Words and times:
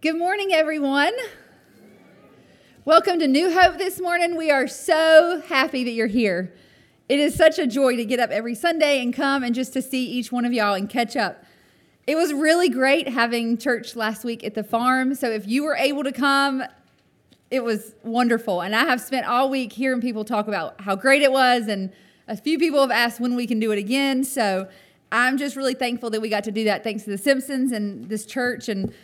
Good 0.00 0.16
morning, 0.16 0.52
everyone. 0.52 1.12
Welcome 2.84 3.18
to 3.18 3.26
New 3.26 3.52
Hope 3.52 3.78
this 3.78 4.00
morning. 4.00 4.36
We 4.36 4.48
are 4.48 4.68
so 4.68 5.42
happy 5.48 5.82
that 5.82 5.90
you're 5.90 6.06
here. 6.06 6.54
It 7.08 7.18
is 7.18 7.34
such 7.34 7.58
a 7.58 7.66
joy 7.66 7.96
to 7.96 8.04
get 8.04 8.20
up 8.20 8.30
every 8.30 8.54
Sunday 8.54 9.02
and 9.02 9.12
come 9.12 9.42
and 9.42 9.56
just 9.56 9.72
to 9.72 9.82
see 9.82 10.06
each 10.06 10.30
one 10.30 10.44
of 10.44 10.52
y'all 10.52 10.74
and 10.74 10.88
catch 10.88 11.16
up. 11.16 11.42
It 12.06 12.14
was 12.14 12.32
really 12.32 12.68
great 12.68 13.08
having 13.08 13.58
church 13.58 13.96
last 13.96 14.22
week 14.22 14.44
at 14.44 14.54
the 14.54 14.62
farm. 14.62 15.16
So 15.16 15.32
if 15.32 15.48
you 15.48 15.64
were 15.64 15.74
able 15.74 16.04
to 16.04 16.12
come, 16.12 16.62
it 17.50 17.64
was 17.64 17.96
wonderful. 18.04 18.60
And 18.60 18.76
I 18.76 18.84
have 18.84 19.00
spent 19.00 19.26
all 19.26 19.50
week 19.50 19.72
hearing 19.72 20.00
people 20.00 20.24
talk 20.24 20.46
about 20.46 20.80
how 20.80 20.94
great 20.94 21.22
it 21.22 21.32
was. 21.32 21.66
And 21.66 21.92
a 22.28 22.36
few 22.36 22.56
people 22.56 22.80
have 22.82 22.92
asked 22.92 23.18
when 23.18 23.34
we 23.34 23.48
can 23.48 23.58
do 23.58 23.72
it 23.72 23.80
again. 23.80 24.22
So 24.22 24.68
I'm 25.10 25.38
just 25.38 25.56
really 25.56 25.74
thankful 25.74 26.10
that 26.10 26.20
we 26.20 26.28
got 26.28 26.44
to 26.44 26.52
do 26.52 26.62
that 26.64 26.84
thanks 26.84 27.02
to 27.02 27.10
the 27.10 27.18
Simpsons 27.18 27.72
and 27.72 28.08
this 28.08 28.24
church 28.24 28.68
and 28.68 28.94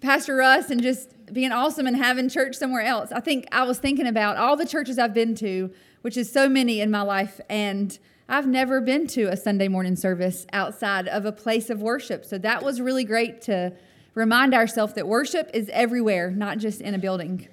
Pastor 0.00 0.36
Russ 0.36 0.70
and 0.70 0.82
just 0.82 1.14
being 1.32 1.52
awesome 1.52 1.86
and 1.86 1.96
having 1.96 2.28
church 2.28 2.56
somewhere 2.56 2.82
else. 2.82 3.12
I 3.12 3.20
think 3.20 3.46
I 3.52 3.64
was 3.64 3.78
thinking 3.78 4.06
about 4.06 4.36
all 4.36 4.56
the 4.56 4.66
churches 4.66 4.98
I've 4.98 5.12
been 5.12 5.34
to, 5.36 5.70
which 6.02 6.16
is 6.16 6.32
so 6.32 6.48
many 6.48 6.80
in 6.80 6.90
my 6.90 7.02
life, 7.02 7.40
and 7.50 7.98
I've 8.28 8.46
never 8.46 8.80
been 8.80 9.06
to 9.08 9.24
a 9.24 9.36
Sunday 9.36 9.68
morning 9.68 9.96
service 9.96 10.46
outside 10.52 11.06
of 11.08 11.26
a 11.26 11.32
place 11.32 11.68
of 11.68 11.82
worship. 11.82 12.24
So 12.24 12.38
that 12.38 12.62
was 12.62 12.80
really 12.80 13.04
great 13.04 13.42
to 13.42 13.72
remind 14.14 14.54
ourselves 14.54 14.94
that 14.94 15.06
worship 15.06 15.50
is 15.52 15.68
everywhere, 15.70 16.30
not 16.30 16.58
just 16.58 16.80
in 16.80 16.94
a 16.94 16.98
building. 16.98 17.48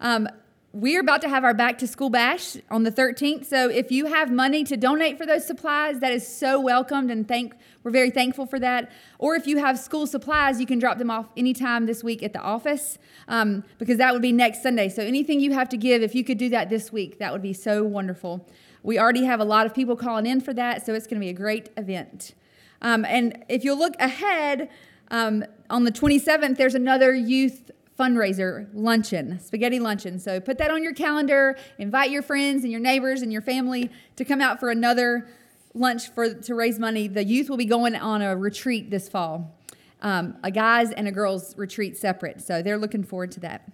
Um, 0.00 0.28
we're 0.72 1.00
about 1.00 1.20
to 1.22 1.28
have 1.28 1.42
our 1.42 1.54
back 1.54 1.78
to 1.78 1.86
school 1.86 2.10
bash 2.10 2.56
on 2.70 2.84
the 2.84 2.92
13th. 2.92 3.44
So 3.44 3.68
if 3.68 3.90
you 3.90 4.06
have 4.06 4.30
money 4.30 4.62
to 4.64 4.76
donate 4.76 5.18
for 5.18 5.26
those 5.26 5.44
supplies, 5.44 5.98
that 5.98 6.12
is 6.12 6.26
so 6.26 6.60
welcomed 6.60 7.10
and 7.10 7.26
thank 7.26 7.54
we're 7.82 7.90
very 7.90 8.10
thankful 8.10 8.46
for 8.46 8.58
that. 8.60 8.92
Or 9.18 9.34
if 9.34 9.46
you 9.46 9.56
have 9.56 9.78
school 9.78 10.06
supplies, 10.06 10.60
you 10.60 10.66
can 10.66 10.78
drop 10.78 10.98
them 10.98 11.10
off 11.10 11.26
anytime 11.36 11.86
this 11.86 12.04
week 12.04 12.22
at 12.22 12.34
the 12.34 12.40
office 12.40 12.98
um, 13.26 13.64
because 13.78 13.96
that 13.96 14.12
would 14.12 14.22
be 14.22 14.32
next 14.32 14.62
Sunday. 14.62 14.90
So 14.90 15.02
anything 15.02 15.40
you 15.40 15.52
have 15.54 15.68
to 15.70 15.78
give, 15.78 16.02
if 16.02 16.14
you 16.14 16.22
could 16.22 16.36
do 16.36 16.50
that 16.50 16.68
this 16.68 16.92
week, 16.92 17.18
that 17.18 17.32
would 17.32 17.42
be 17.42 17.54
so 17.54 17.82
wonderful. 17.82 18.46
We 18.82 18.98
already 18.98 19.24
have 19.24 19.40
a 19.40 19.44
lot 19.44 19.64
of 19.64 19.74
people 19.74 19.96
calling 19.96 20.26
in 20.26 20.42
for 20.42 20.52
that, 20.54 20.84
so 20.84 20.92
it's 20.92 21.06
going 21.06 21.20
to 21.20 21.24
be 21.24 21.30
a 21.30 21.34
great 21.34 21.70
event. 21.76 22.34
Um, 22.82 23.04
and 23.06 23.44
if 23.48 23.64
you'll 23.64 23.78
look 23.78 23.94
ahead, 23.98 24.68
um, 25.10 25.44
on 25.68 25.84
the 25.84 25.92
27th, 25.92 26.56
there's 26.56 26.74
another 26.74 27.14
youth 27.14 27.70
fundraiser 28.00 28.66
luncheon, 28.72 29.38
spaghetti 29.38 29.78
luncheon. 29.78 30.18
So 30.18 30.40
put 30.40 30.56
that 30.56 30.70
on 30.70 30.82
your 30.82 30.94
calendar. 30.94 31.58
Invite 31.78 32.10
your 32.10 32.22
friends 32.22 32.62
and 32.62 32.72
your 32.72 32.80
neighbors 32.80 33.20
and 33.20 33.30
your 33.30 33.42
family 33.42 33.90
to 34.16 34.24
come 34.24 34.40
out 34.40 34.58
for 34.58 34.70
another 34.70 35.28
lunch 35.74 36.08
for 36.08 36.32
to 36.32 36.54
raise 36.54 36.78
money. 36.78 37.08
The 37.08 37.22
youth 37.22 37.50
will 37.50 37.58
be 37.58 37.66
going 37.66 37.94
on 37.94 38.22
a 38.22 38.34
retreat 38.34 38.90
this 38.90 39.06
fall, 39.06 39.54
um, 40.00 40.38
a 40.42 40.50
guys 40.50 40.92
and 40.92 41.06
a 41.06 41.12
girls 41.12 41.54
retreat 41.58 41.98
separate. 41.98 42.40
So 42.40 42.62
they're 42.62 42.78
looking 42.78 43.04
forward 43.04 43.32
to 43.32 43.40
that. 43.40 43.70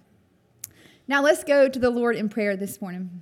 Now 1.07 1.21
let's 1.21 1.45
go 1.45 1.69
to 1.69 1.79
the 1.79 1.89
Lord 1.89 2.17
in 2.17 2.27
prayer 2.27 2.57
this 2.57 2.81
morning. 2.81 3.21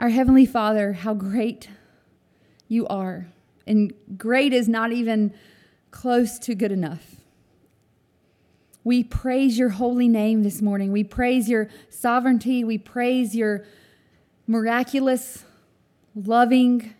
Our 0.00 0.08
Heavenly 0.08 0.46
Father, 0.46 0.94
how 0.94 1.14
great 1.14 1.68
you 2.66 2.88
are. 2.88 3.28
And 3.68 3.92
great 4.16 4.52
is 4.52 4.68
not 4.68 4.92
even 4.92 5.32
close 5.92 6.40
to 6.40 6.56
good 6.56 6.72
enough. 6.72 7.17
We 8.84 9.04
praise 9.04 9.58
your 9.58 9.70
holy 9.70 10.08
name 10.08 10.42
this 10.42 10.62
morning. 10.62 10.92
We 10.92 11.04
praise 11.04 11.48
your 11.48 11.68
sovereignty. 11.90 12.64
We 12.64 12.78
praise 12.78 13.34
your 13.34 13.64
miraculous, 14.46 15.44
loving 16.14 16.94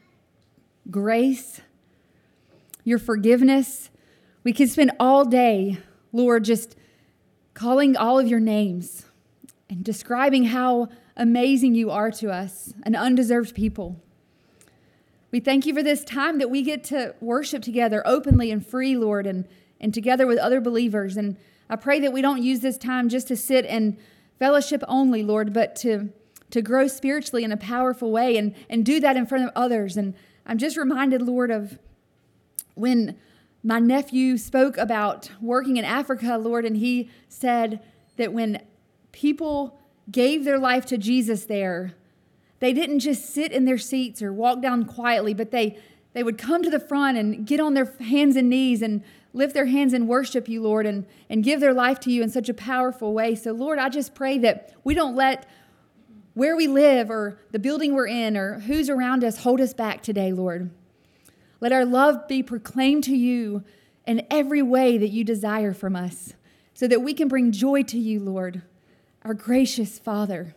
grace, 0.90 1.60
your 2.84 2.98
forgiveness. 2.98 3.90
We 4.44 4.52
could 4.52 4.68
spend 4.68 4.92
all 4.98 5.24
day, 5.24 5.78
Lord, 6.12 6.44
just 6.44 6.76
calling 7.54 7.96
all 7.96 8.18
of 8.18 8.28
your 8.28 8.40
names 8.40 9.04
and 9.70 9.84
describing 9.84 10.44
how 10.44 10.88
amazing 11.16 11.74
you 11.74 11.90
are 11.90 12.10
to 12.12 12.30
us, 12.30 12.72
an 12.84 12.94
undeserved 12.94 13.54
people. 13.54 14.00
We 15.30 15.40
thank 15.40 15.66
you 15.66 15.74
for 15.74 15.82
this 15.82 16.04
time 16.04 16.38
that 16.38 16.50
we 16.50 16.62
get 16.62 16.84
to 16.84 17.14
worship 17.20 17.62
together 17.62 18.02
openly 18.06 18.50
and 18.50 18.66
free, 18.66 18.96
Lord, 18.96 19.26
and, 19.26 19.46
and 19.80 19.92
together 19.92 20.26
with 20.26 20.38
other 20.38 20.60
believers. 20.60 21.16
And 21.16 21.36
I 21.70 21.76
pray 21.76 22.00
that 22.00 22.12
we 22.12 22.22
don't 22.22 22.42
use 22.42 22.60
this 22.60 22.78
time 22.78 23.08
just 23.08 23.28
to 23.28 23.36
sit 23.36 23.66
and 23.66 23.96
fellowship 24.38 24.82
only, 24.88 25.22
Lord, 25.22 25.52
but 25.52 25.76
to, 25.76 26.10
to 26.50 26.62
grow 26.62 26.86
spiritually 26.86 27.44
in 27.44 27.52
a 27.52 27.56
powerful 27.56 28.10
way 28.10 28.36
and, 28.36 28.54
and 28.70 28.84
do 28.84 29.00
that 29.00 29.16
in 29.16 29.26
front 29.26 29.44
of 29.44 29.50
others. 29.54 29.96
And 29.96 30.14
I'm 30.46 30.58
just 30.58 30.76
reminded, 30.76 31.22
Lord, 31.22 31.50
of 31.50 31.78
when 32.74 33.18
my 33.62 33.78
nephew 33.78 34.36
spoke 34.38 34.76
about 34.78 35.30
working 35.40 35.76
in 35.76 35.84
Africa, 35.84 36.38
Lord, 36.38 36.64
and 36.64 36.76
he 36.76 37.10
said 37.28 37.80
that 38.16 38.32
when 38.32 38.62
people 39.12 39.78
gave 40.10 40.44
their 40.44 40.58
life 40.58 40.86
to 40.86 40.96
Jesus 40.96 41.44
there, 41.46 41.94
they 42.60 42.72
didn't 42.72 43.00
just 43.00 43.26
sit 43.26 43.52
in 43.52 43.64
their 43.64 43.78
seats 43.78 44.22
or 44.22 44.32
walk 44.32 44.62
down 44.62 44.84
quietly, 44.84 45.34
but 45.34 45.50
they, 45.50 45.78
they 46.12 46.22
would 46.22 46.38
come 46.38 46.62
to 46.62 46.70
the 46.70 46.80
front 46.80 47.18
and 47.18 47.46
get 47.46 47.60
on 47.60 47.74
their 47.74 47.92
hands 48.00 48.36
and 48.36 48.48
knees 48.48 48.82
and 48.82 49.02
lift 49.32 49.54
their 49.54 49.66
hands 49.66 49.92
and 49.92 50.08
worship 50.08 50.48
you, 50.48 50.62
Lord, 50.62 50.86
and, 50.86 51.06
and 51.28 51.44
give 51.44 51.60
their 51.60 51.74
life 51.74 52.00
to 52.00 52.10
you 52.10 52.22
in 52.22 52.30
such 52.30 52.48
a 52.48 52.54
powerful 52.54 53.12
way. 53.12 53.34
So, 53.34 53.52
Lord, 53.52 53.78
I 53.78 53.88
just 53.88 54.14
pray 54.14 54.38
that 54.38 54.72
we 54.84 54.94
don't 54.94 55.14
let 55.14 55.48
where 56.34 56.56
we 56.56 56.66
live 56.66 57.10
or 57.10 57.38
the 57.50 57.58
building 57.58 57.94
we're 57.94 58.06
in 58.06 58.36
or 58.36 58.60
who's 58.60 58.88
around 58.88 59.24
us 59.24 59.38
hold 59.38 59.60
us 59.60 59.74
back 59.74 60.02
today, 60.02 60.32
Lord. 60.32 60.70
Let 61.60 61.72
our 61.72 61.84
love 61.84 62.28
be 62.28 62.42
proclaimed 62.42 63.04
to 63.04 63.16
you 63.16 63.64
in 64.06 64.24
every 64.30 64.62
way 64.62 64.96
that 64.98 65.08
you 65.08 65.24
desire 65.24 65.74
from 65.74 65.96
us 65.96 66.34
so 66.74 66.86
that 66.86 67.02
we 67.02 67.12
can 67.12 67.28
bring 67.28 67.50
joy 67.50 67.82
to 67.82 67.98
you, 67.98 68.20
Lord, 68.20 68.62
our 69.22 69.34
gracious 69.34 69.98
Father. 69.98 70.54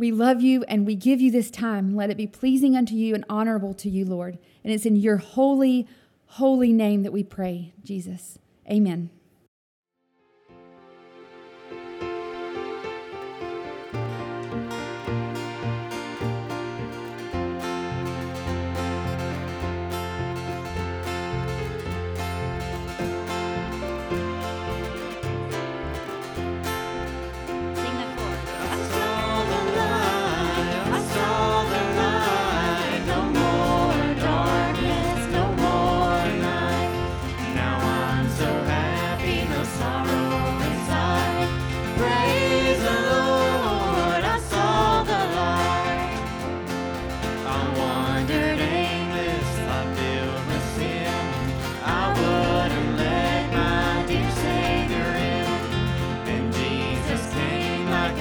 We 0.00 0.12
love 0.12 0.40
you 0.40 0.64
and 0.64 0.86
we 0.86 0.94
give 0.94 1.20
you 1.20 1.30
this 1.30 1.50
time. 1.50 1.94
Let 1.94 2.08
it 2.08 2.16
be 2.16 2.26
pleasing 2.26 2.74
unto 2.74 2.94
you 2.94 3.14
and 3.14 3.22
honorable 3.28 3.74
to 3.74 3.90
you, 3.90 4.06
Lord. 4.06 4.38
And 4.64 4.72
it's 4.72 4.86
in 4.86 4.96
your 4.96 5.18
holy, 5.18 5.86
holy 6.24 6.72
name 6.72 7.02
that 7.02 7.12
we 7.12 7.22
pray, 7.22 7.74
Jesus. 7.84 8.38
Amen. 8.66 9.10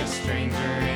stranger 0.09 0.88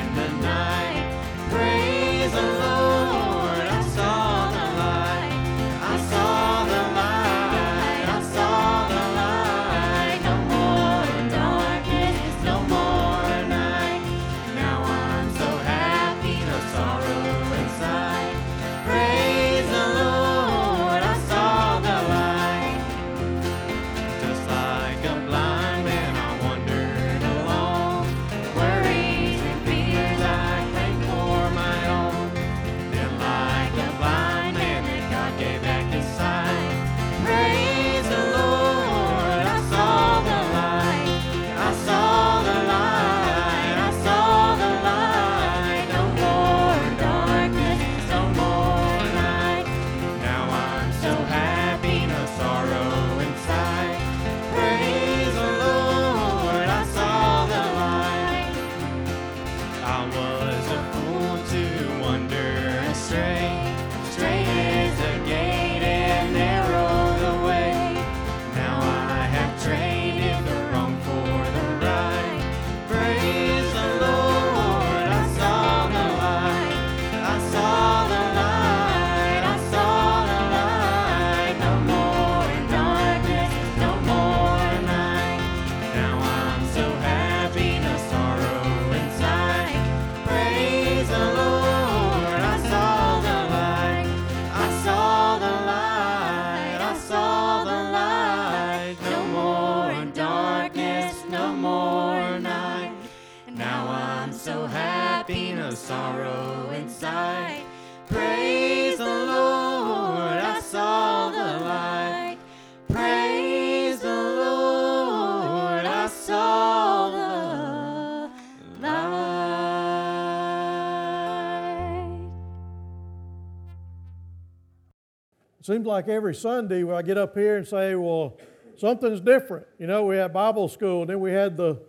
Seems 125.74 125.88
like 125.88 126.06
every 126.06 126.36
Sunday 126.36 126.84
when 126.84 126.94
I 126.94 127.02
get 127.02 127.18
up 127.18 127.34
here 127.34 127.56
and 127.56 127.66
say, 127.66 127.96
well, 127.96 128.38
something's 128.76 129.20
different. 129.20 129.66
You 129.80 129.88
know, 129.88 130.04
we 130.04 130.16
had 130.16 130.32
Bible 130.32 130.68
school, 130.68 131.00
and 131.00 131.10
then 131.10 131.18
we 131.18 131.32
had 131.32 131.56
the 131.56 131.82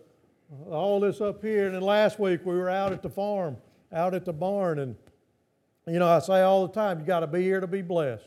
all 0.71 0.99
this 0.99 1.21
up 1.21 1.43
here, 1.43 1.67
and 1.67 1.75
then 1.75 1.83
last 1.83 2.17
week 2.17 2.43
we 2.43 2.55
were 2.55 2.67
out 2.67 2.93
at 2.93 3.03
the 3.03 3.11
farm, 3.11 3.57
out 3.93 4.15
at 4.15 4.25
the 4.25 4.33
barn, 4.33 4.79
and 4.79 4.95
you 5.85 5.99
know, 5.99 6.07
I 6.07 6.17
say 6.17 6.41
all 6.41 6.65
the 6.65 6.73
time, 6.73 6.99
you 6.99 7.05
got 7.05 7.19
to 7.19 7.27
be 7.27 7.43
here 7.43 7.59
to 7.59 7.67
be 7.67 7.83
blessed. 7.83 8.25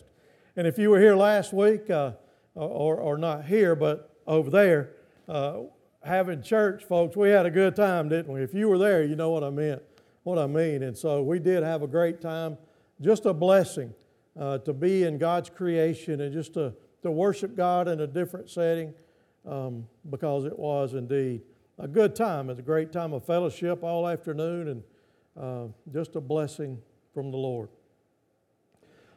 And 0.54 0.64
if 0.64 0.78
you 0.78 0.90
were 0.90 1.00
here 1.00 1.16
last 1.16 1.52
week, 1.52 1.90
uh, 1.90 2.12
or, 2.54 2.94
or 2.98 3.18
not 3.18 3.44
here, 3.44 3.74
but 3.74 4.16
over 4.28 4.50
there, 4.50 4.90
uh, 5.28 5.62
having 6.04 6.40
church, 6.40 6.84
folks, 6.84 7.16
we 7.16 7.30
had 7.30 7.46
a 7.46 7.50
good 7.50 7.74
time, 7.74 8.08
didn't 8.08 8.32
we? 8.32 8.42
If 8.42 8.54
you 8.54 8.68
were 8.68 8.78
there, 8.78 9.02
you 9.02 9.16
know 9.16 9.30
what 9.30 9.42
I 9.42 9.50
meant, 9.50 9.82
what 10.22 10.38
I 10.38 10.46
mean. 10.46 10.84
And 10.84 10.96
so 10.96 11.20
we 11.24 11.40
did 11.40 11.64
have 11.64 11.82
a 11.82 11.88
great 11.88 12.20
time. 12.20 12.58
Just 13.00 13.26
a 13.26 13.34
blessing 13.34 13.92
uh, 14.38 14.58
to 14.58 14.72
be 14.72 15.04
in 15.04 15.18
God's 15.18 15.50
creation 15.50 16.20
and 16.20 16.32
just 16.32 16.54
to, 16.54 16.72
to 17.02 17.10
worship 17.10 17.56
God 17.56 17.88
in 17.88 18.00
a 18.00 18.06
different 18.06 18.48
setting 18.48 18.94
um, 19.46 19.86
because 20.10 20.44
it 20.44 20.58
was 20.58 20.94
indeed 20.94 21.42
a 21.78 21.88
good 21.88 22.14
time. 22.14 22.50
It's 22.50 22.60
a 22.60 22.62
great 22.62 22.92
time 22.92 23.12
of 23.12 23.24
fellowship 23.24 23.82
all 23.82 24.08
afternoon 24.08 24.68
and 24.68 24.82
uh, 25.40 25.66
just 25.92 26.16
a 26.16 26.20
blessing 26.20 26.78
from 27.14 27.30
the 27.30 27.36
Lord. 27.36 27.68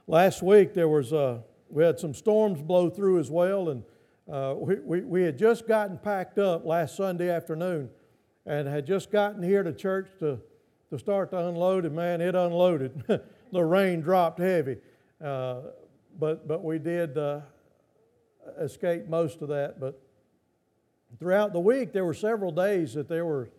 Last 0.07 0.41
week 0.41 0.73
there 0.73 0.87
was 0.87 1.13
uh, 1.13 1.39
we 1.69 1.83
had 1.83 1.99
some 1.99 2.13
storms 2.13 2.61
blow 2.61 2.89
through 2.89 3.19
as 3.19 3.31
well, 3.31 3.69
and 3.69 3.83
uh, 4.31 4.55
we, 4.57 4.75
we, 4.75 5.01
we 5.01 5.23
had 5.23 5.37
just 5.37 5.67
gotten 5.67 5.97
packed 5.97 6.37
up 6.37 6.65
last 6.65 6.95
Sunday 6.95 7.29
afternoon, 7.29 7.89
and 8.45 8.67
had 8.67 8.85
just 8.85 9.11
gotten 9.11 9.41
here 9.41 9.63
to 9.63 9.71
church 9.71 10.09
to 10.19 10.39
to 10.89 10.99
start 10.99 11.31
to 11.31 11.47
unload, 11.47 11.85
and 11.85 11.95
man, 11.95 12.19
it 12.19 12.35
unloaded. 12.35 13.03
the 13.51 13.63
rain 13.63 14.01
dropped 14.01 14.39
heavy, 14.39 14.77
uh, 15.23 15.61
but 16.19 16.47
but 16.47 16.63
we 16.63 16.79
did 16.79 17.17
uh, 17.17 17.41
escape 18.59 19.07
most 19.07 19.41
of 19.41 19.49
that. 19.49 19.79
But 19.79 20.01
throughout 21.19 21.53
the 21.53 21.59
week, 21.59 21.93
there 21.93 22.05
were 22.05 22.13
several 22.13 22.51
days 22.51 22.93
that 22.93 23.07
there 23.07 23.25
were 23.25 23.49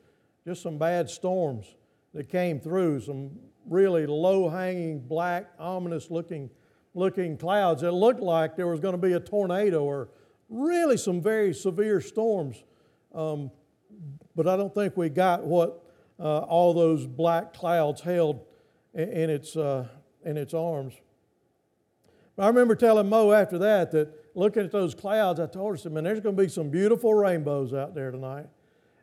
just 0.47 0.63
some 0.63 0.79
bad 0.79 1.09
storms 1.09 1.67
that 2.15 2.29
came 2.29 2.61
through, 2.61 3.01
some 3.01 3.31
really 3.69 4.07
low 4.07 4.49
hanging, 4.49 5.01
black, 5.01 5.51
ominous 5.59 6.11
looking, 6.11 6.51
looking 6.95 7.37
clouds. 7.37 7.83
It 7.83 7.91
looked 7.91 8.21
like 8.21 8.57
there 8.57 8.67
was 8.67 8.81
going 8.81 8.93
to 8.93 9.07
be 9.07 9.13
a 9.13 9.21
tornado 9.21 9.85
or 9.85 10.09
really 10.49 10.97
some 10.97 11.23
very 11.23 11.55
severe 11.55 12.01
storms. 12.01 12.63
Um, 13.15 13.51
but 14.35 14.49
I 14.49 14.57
don't 14.57 14.75
think 14.75 14.97
we 14.97 15.09
got 15.09 15.45
what 15.45 15.83
uh, 16.19 16.39
all 16.41 16.75
those 16.75 17.07
black 17.07 17.55
clouds 17.55 18.01
held 18.01 18.45
in, 18.95 19.09
in 19.09 19.31
its, 19.31 19.57
uh, 19.57 19.87
in 20.25 20.37
its 20.37 20.55
arms. 20.55 20.95
I 22.39 22.47
remember 22.47 22.75
telling 22.75 23.09
Mo 23.09 23.33
after 23.33 23.59
that 23.59 23.91
that 23.93 24.13
looking 24.35 24.65
at 24.65 24.73
those 24.73 24.95
clouds, 24.95 25.39
I 25.39 25.47
told 25.47 25.71
her, 25.71 25.75
I 25.75 25.79
said, 25.79 25.93
man, 25.93 26.05
there's 26.05 26.21
going 26.21 26.37
to 26.37 26.43
be 26.43 26.49
some 26.49 26.71
beautiful 26.71 27.13
rainbows 27.13 27.75
out 27.75 27.95
there 27.95 28.11
tonight. 28.11 28.47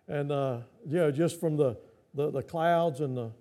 And, 0.07 0.31
uh, 0.31 0.59
you 0.87 0.97
know, 0.97 1.11
just 1.11 1.39
from 1.39 1.55
the, 1.55 1.77
the, 2.15 2.31
the 2.31 2.41
clouds 2.41 3.01
and 3.01 3.15
the, 3.15 3.31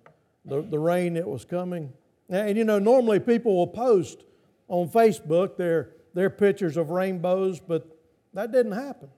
the, 0.45 0.61
the 0.61 0.77
rain 0.77 1.15
that 1.15 1.27
was 1.27 1.45
coming. 1.45 1.91
And 2.29 2.57
you 2.57 2.63
know, 2.63 2.77
normally 2.77 3.19
people 3.19 3.55
will 3.55 3.67
post 3.67 4.23
on 4.67 4.87
Facebook 4.89 5.57
their, 5.57 5.89
their 6.13 6.29
pictures 6.29 6.77
of 6.77 6.91
rainbows, 6.91 7.59
but 7.59 7.87
that 8.33 8.51
didn't 8.51 8.73
happen. 8.73 9.09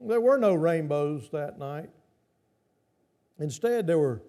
There 0.00 0.20
were 0.20 0.38
no 0.38 0.54
rainbows 0.54 1.28
that 1.32 1.58
night. 1.58 1.90
Instead, 3.38 3.86
there 3.86 3.98
were 3.98 4.22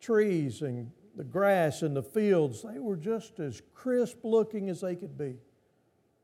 trees 0.00 0.62
and 0.62 0.92
the 1.20 1.24
grass 1.24 1.82
and 1.82 1.94
the 1.94 2.02
fields. 2.02 2.62
They 2.62 2.78
were 2.78 2.96
just 2.96 3.40
as 3.40 3.60
crisp 3.74 4.20
looking 4.22 4.70
as 4.70 4.80
they 4.80 4.96
could 4.96 5.18
be. 5.18 5.34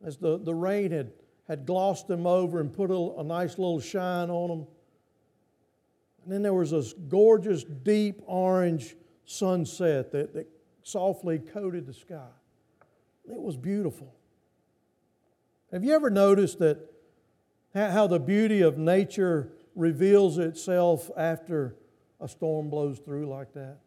As 0.02 0.16
the, 0.16 0.38
the 0.38 0.54
rain 0.54 0.90
had, 0.90 1.12
had 1.46 1.66
glossed 1.66 2.08
them 2.08 2.26
over 2.26 2.60
and 2.60 2.72
put 2.72 2.90
a, 2.90 3.20
a 3.20 3.22
nice 3.22 3.58
little 3.58 3.78
shine 3.78 4.30
on 4.30 4.48
them. 4.48 4.66
And 6.24 6.32
then 6.32 6.40
there 6.40 6.54
was 6.54 6.70
this 6.70 6.94
gorgeous, 6.94 7.62
deep 7.62 8.22
orange 8.24 8.96
sunset 9.26 10.12
that, 10.12 10.32
that 10.32 10.46
softly 10.82 11.40
coated 11.40 11.84
the 11.84 11.92
sky. 11.92 12.30
It 13.30 13.38
was 13.38 13.58
beautiful. 13.58 14.14
Have 15.72 15.84
you 15.84 15.92
ever 15.92 16.08
noticed 16.08 16.58
that 16.60 16.78
how 17.74 18.06
the 18.06 18.18
beauty 18.18 18.62
of 18.62 18.78
nature 18.78 19.52
reveals 19.74 20.38
itself 20.38 21.10
after 21.18 21.76
a 22.18 22.26
storm 22.26 22.70
blows 22.70 22.98
through 22.98 23.28
like 23.28 23.52
that? 23.52 23.80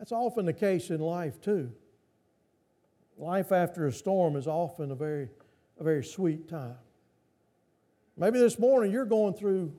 That's 0.00 0.12
often 0.12 0.46
the 0.46 0.54
case 0.54 0.88
in 0.88 0.98
life 0.98 1.42
too. 1.42 1.70
Life 3.18 3.52
after 3.52 3.86
a 3.86 3.92
storm 3.92 4.34
is 4.34 4.46
often 4.46 4.90
a 4.90 4.94
very, 4.94 5.28
a 5.78 5.84
very 5.84 6.02
sweet 6.02 6.48
time. 6.48 6.78
Maybe 8.16 8.38
this 8.38 8.58
morning 8.58 8.92
you're 8.92 9.04
going 9.04 9.34
through 9.34 9.74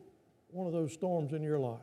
one 0.51 0.67
of 0.67 0.73
those 0.73 0.93
storms 0.93 1.33
in 1.33 1.41
your 1.41 1.57
life. 1.57 1.79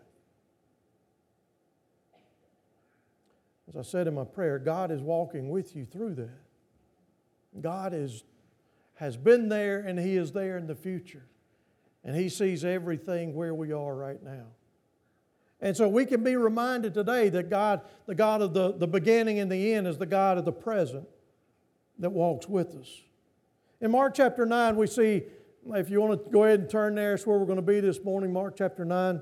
As 3.68 3.76
I 3.76 3.82
said 3.82 4.06
in 4.06 4.14
my 4.14 4.24
prayer, 4.24 4.60
God 4.60 4.92
is 4.92 5.02
walking 5.02 5.48
with 5.48 5.74
you 5.74 5.84
through 5.84 6.14
that. 6.14 7.60
God 7.60 7.92
is, 7.92 8.22
has 8.94 9.16
been 9.16 9.48
there 9.48 9.80
and 9.80 9.98
He 9.98 10.16
is 10.16 10.30
there 10.30 10.56
in 10.58 10.68
the 10.68 10.76
future. 10.76 11.26
And 12.04 12.14
He 12.14 12.28
sees 12.28 12.64
everything 12.64 13.34
where 13.34 13.52
we 13.52 13.72
are 13.72 13.96
right 13.96 14.22
now. 14.22 14.46
And 15.60 15.76
so 15.76 15.88
we 15.88 16.06
can 16.06 16.22
be 16.22 16.36
reminded 16.36 16.94
today 16.94 17.28
that 17.30 17.50
God, 17.50 17.80
the 18.06 18.14
God 18.14 18.42
of 18.42 18.54
the, 18.54 18.72
the 18.72 18.86
beginning 18.86 19.40
and 19.40 19.50
the 19.50 19.74
end, 19.74 19.86
is 19.86 19.98
the 19.98 20.06
God 20.06 20.38
of 20.38 20.44
the 20.44 20.52
present 20.52 21.08
that 21.98 22.10
walks 22.10 22.48
with 22.48 22.76
us. 22.76 22.88
In 23.80 23.90
Mark 23.90 24.14
chapter 24.14 24.46
9, 24.46 24.76
we 24.76 24.86
see 24.86 25.22
if 25.74 25.90
you 25.90 26.00
want 26.00 26.24
to 26.24 26.30
go 26.30 26.44
ahead 26.44 26.60
and 26.60 26.70
turn 26.70 26.94
there, 26.94 27.14
it's 27.14 27.26
where 27.26 27.38
we're 27.38 27.46
going 27.46 27.56
to 27.56 27.62
be 27.62 27.80
this 27.80 28.02
morning, 28.02 28.32
Mark 28.32 28.56
chapter 28.56 28.84
9. 28.84 29.20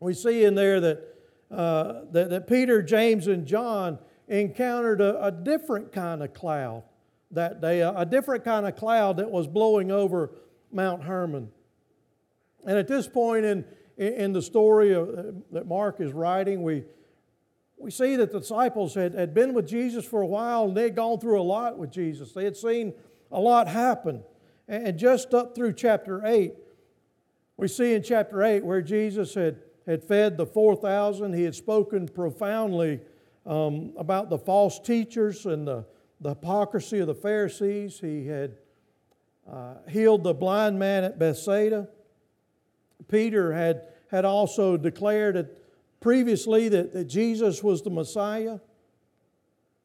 We 0.00 0.12
see 0.12 0.44
in 0.44 0.54
there 0.54 0.80
that, 0.80 1.18
uh, 1.50 2.00
that, 2.12 2.30
that, 2.30 2.46
Peter, 2.46 2.82
James, 2.82 3.26
and 3.28 3.46
John 3.46 3.98
encountered 4.28 5.00
a, 5.00 5.24
a, 5.24 5.30
different 5.30 5.92
kind 5.92 6.22
of 6.22 6.34
cloud 6.34 6.82
that 7.30 7.60
day, 7.60 7.80
a, 7.80 7.90
a 7.96 8.04
different 8.04 8.44
kind 8.44 8.66
of 8.66 8.76
cloud 8.76 9.16
that 9.16 9.30
was 9.30 9.46
blowing 9.46 9.90
over 9.90 10.32
Mount 10.72 11.04
Hermon. 11.04 11.50
And 12.66 12.76
at 12.76 12.88
this 12.88 13.06
point 13.06 13.44
in, 13.44 13.64
in 13.96 14.32
the 14.32 14.42
story 14.42 14.92
of, 14.92 15.34
that 15.52 15.66
Mark 15.66 16.00
is 16.00 16.12
writing, 16.12 16.62
we, 16.62 16.84
we 17.76 17.90
see 17.90 18.16
that 18.16 18.32
the 18.32 18.40
disciples 18.40 18.94
had, 18.94 19.14
had 19.14 19.34
been 19.34 19.54
with 19.54 19.68
Jesus 19.68 20.04
for 20.04 20.22
a 20.22 20.26
while 20.26 20.64
and 20.64 20.76
they 20.76 20.84
had 20.84 20.96
gone 20.96 21.20
through 21.20 21.40
a 21.40 21.42
lot 21.42 21.78
with 21.78 21.90
Jesus. 21.90 22.32
They 22.32 22.44
had 22.44 22.56
seen 22.56 22.94
a 23.30 23.40
lot 23.40 23.68
happen. 23.68 24.22
And 24.66 24.98
just 24.98 25.34
up 25.34 25.54
through 25.54 25.74
chapter 25.74 26.24
8, 26.24 26.54
we 27.56 27.68
see 27.68 27.94
in 27.94 28.02
chapter 28.02 28.42
8 28.42 28.64
where 28.64 28.82
Jesus 28.82 29.34
had, 29.34 29.58
had 29.86 30.02
fed 30.02 30.36
the 30.36 30.46
4,000. 30.46 31.34
He 31.34 31.42
had 31.42 31.54
spoken 31.54 32.08
profoundly 32.08 33.00
um, 33.46 33.92
about 33.96 34.30
the 34.30 34.38
false 34.38 34.80
teachers 34.80 35.44
and 35.46 35.68
the, 35.68 35.84
the 36.20 36.30
hypocrisy 36.30 37.00
of 37.00 37.06
the 37.06 37.14
Pharisees. 37.14 38.00
He 38.00 38.26
had 38.26 38.56
uh, 39.50 39.74
healed 39.88 40.24
the 40.24 40.32
blind 40.32 40.78
man 40.78 41.04
at 41.04 41.18
Bethsaida. 41.18 41.88
Peter 43.08 43.52
had, 43.52 43.82
had 44.10 44.24
also 44.24 44.76
declared 44.76 45.48
previously 46.00 46.68
that, 46.68 46.92
that 46.92 47.04
Jesus 47.04 47.62
was 47.62 47.82
the 47.82 47.90
Messiah. 47.90 48.58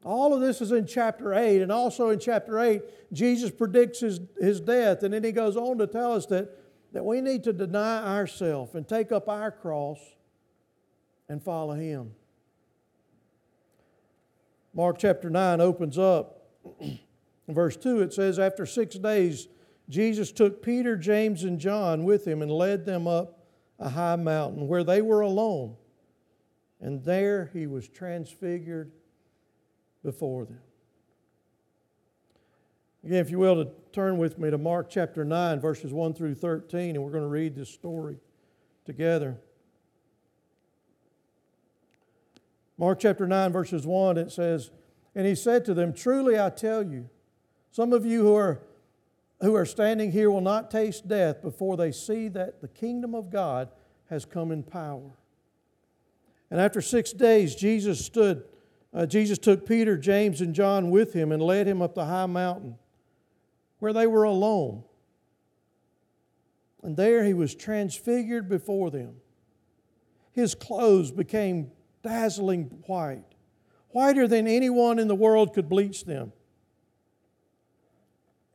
All 0.04 0.34
of 0.34 0.42
this 0.42 0.62
is 0.62 0.72
in 0.72 0.86
chapter 0.86 1.34
8, 1.34 1.62
and 1.62 1.72
also 1.72 2.10
in 2.10 2.20
chapter 2.20 2.60
8, 2.60 2.82
Jesus 3.14 3.52
predicts 3.52 4.00
his, 4.00 4.20
his 4.40 4.62
death, 4.62 5.04
and 5.04 5.14
then 5.14 5.24
he 5.24 5.32
goes 5.32 5.58
on 5.58 5.78
to 5.80 5.88
tell 5.88 6.14
us 6.14 6.26
that, 6.28 6.50
that 6.94 7.04
we 7.04 7.22
need 7.22 7.44
to 7.44 7.54
deny 7.54 8.18
ourselves 8.18 8.76
and 8.76 8.88
take 8.88 9.12
up 9.12 9.28
our 9.28 9.52
cross 9.52 10.00
and 11.28 11.44
follow 11.44 11.74
him. 11.74 12.12
Mark 14.74 14.98
chapter 14.98 15.30
9 15.30 15.62
opens 15.62 15.98
up. 15.98 16.48
In 16.82 17.56
verse 17.56 17.76
2, 17.76 18.02
it 18.02 18.14
says, 18.14 18.38
After 18.38 18.66
six 18.66 18.96
days, 18.96 19.48
Jesus 19.90 20.32
took 20.32 20.62
Peter, 20.62 20.96
James, 20.96 21.44
and 21.44 21.60
John 21.60 22.04
with 22.04 22.26
him 22.26 22.42
and 22.42 22.52
led 22.52 22.86
them 22.86 23.08
up 23.08 23.40
a 23.80 23.90
high 23.90 24.16
mountain 24.16 24.68
where 24.68 24.84
they 24.84 25.02
were 25.02 25.22
alone. 25.22 25.76
And 26.80 27.04
there 27.04 27.50
he 27.54 27.66
was 27.66 27.88
transfigured 27.88 28.92
before 30.04 30.46
them. 30.46 30.60
Again, 33.04 33.20
if 33.20 33.32
you 33.32 33.40
will, 33.40 33.64
to 33.64 33.72
turn 33.92 34.18
with 34.18 34.38
me 34.38 34.52
to 34.52 34.58
Mark 34.58 34.90
chapter 34.90 35.24
9, 35.24 35.60
verses 35.60 35.92
1 35.92 36.14
through 36.14 36.36
13, 36.36 36.96
and 36.96 37.04
we're 37.04 37.12
going 37.12 37.24
to 37.24 37.30
read 37.30 37.56
this 37.56 37.70
story 37.70 38.18
together. 38.86 39.38
Mark 42.78 43.00
chapter 43.00 43.26
9, 43.26 43.52
verses 43.52 43.88
1, 43.88 44.18
it 44.18 44.32
says, 44.32 44.72
And 45.16 45.26
he 45.26 45.36
said 45.36 45.66
to 45.66 45.74
them, 45.74 45.94
Truly 45.94 46.40
I 46.40 46.50
tell 46.50 46.84
you, 46.84 47.10
some 47.72 47.94
of 47.94 48.06
you 48.06 48.22
who 48.22 48.36
are, 48.36 48.62
who 49.42 49.56
are 49.56 49.66
standing 49.66 50.12
here 50.12 50.30
will 50.30 50.42
not 50.42 50.70
taste 50.70 51.08
death 51.08 51.42
before 51.42 51.78
they 51.78 51.92
see 51.92 52.28
that 52.30 52.62
the 52.62 52.68
kingdom 52.68 53.16
of 53.16 53.30
God 53.30 53.70
has 54.10 54.26
come 54.26 54.52
in 54.52 54.64
power. 54.64 55.12
And 56.52 56.60
after 56.60 56.82
six 56.82 57.14
days, 57.14 57.56
Jesus 57.56 58.04
stood, 58.04 58.44
uh, 58.94 59.06
Jesus 59.06 59.38
took 59.38 59.66
Peter, 59.68 59.98
James, 59.98 60.42
and 60.42 60.54
John 60.54 60.90
with 60.90 61.14
him 61.14 61.32
and 61.32 61.42
led 61.42 61.68
him 61.68 61.82
up 61.82 61.96
the 61.96 62.06
high 62.06 62.26
mountain 62.26 62.76
where 63.80 63.94
they 63.94 64.08
were 64.08 64.24
alone. 64.24 64.84
And 66.84 66.98
there 66.98 67.24
he 67.24 67.34
was 67.34 67.56
transfigured 67.56 68.50
before 68.50 68.90
them. 68.90 69.16
His 70.32 70.56
clothes 70.56 71.12
became 71.12 71.72
dazzling 72.04 72.84
white, 72.88 73.26
whiter 73.90 74.28
than 74.28 74.48
anyone 74.48 75.00
in 75.00 75.08
the 75.08 75.16
world 75.16 75.54
could 75.54 75.70
bleach 75.70 76.06
them. 76.06 76.32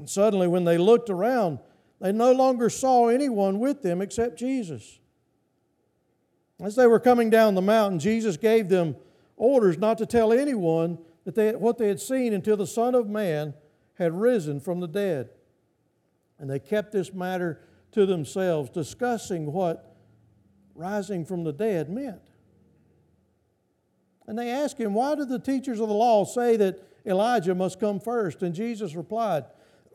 And 0.00 0.08
suddenly, 0.08 0.48
when 0.48 0.64
they 0.64 0.78
looked 0.78 1.10
around, 1.10 1.58
they 2.00 2.10
no 2.10 2.32
longer 2.32 2.70
saw 2.70 3.08
anyone 3.08 3.58
with 3.58 3.82
them 3.82 4.00
except 4.00 4.38
Jesus. 4.38 4.98
As 6.58 6.74
they 6.74 6.86
were 6.86 6.98
coming 6.98 7.28
down 7.28 7.54
the 7.54 7.60
mountain, 7.60 7.98
Jesus 7.98 8.38
gave 8.38 8.70
them 8.70 8.96
orders 9.36 9.76
not 9.76 9.98
to 9.98 10.06
tell 10.06 10.32
anyone 10.32 10.96
that 11.24 11.34
they, 11.34 11.54
what 11.54 11.76
they 11.76 11.88
had 11.88 12.00
seen 12.00 12.32
until 12.32 12.56
the 12.56 12.66
Son 12.66 12.94
of 12.94 13.10
Man 13.10 13.52
had 13.98 14.18
risen 14.18 14.58
from 14.58 14.80
the 14.80 14.88
dead. 14.88 15.28
And 16.38 16.48
they 16.48 16.60
kept 16.60 16.92
this 16.92 17.12
matter 17.12 17.60
to 17.92 18.06
themselves, 18.06 18.70
discussing 18.70 19.52
what 19.52 19.94
rising 20.74 21.26
from 21.26 21.44
the 21.44 21.52
dead 21.52 21.90
meant. 21.90 22.22
And 24.26 24.38
they 24.38 24.48
asked 24.48 24.78
him, 24.78 24.94
Why 24.94 25.14
did 25.14 25.28
the 25.28 25.38
teachers 25.38 25.78
of 25.78 25.88
the 25.88 25.94
law 25.94 26.24
say 26.24 26.56
that 26.56 26.82
Elijah 27.04 27.54
must 27.54 27.78
come 27.78 28.00
first? 28.00 28.42
And 28.42 28.54
Jesus 28.54 28.94
replied, 28.94 29.44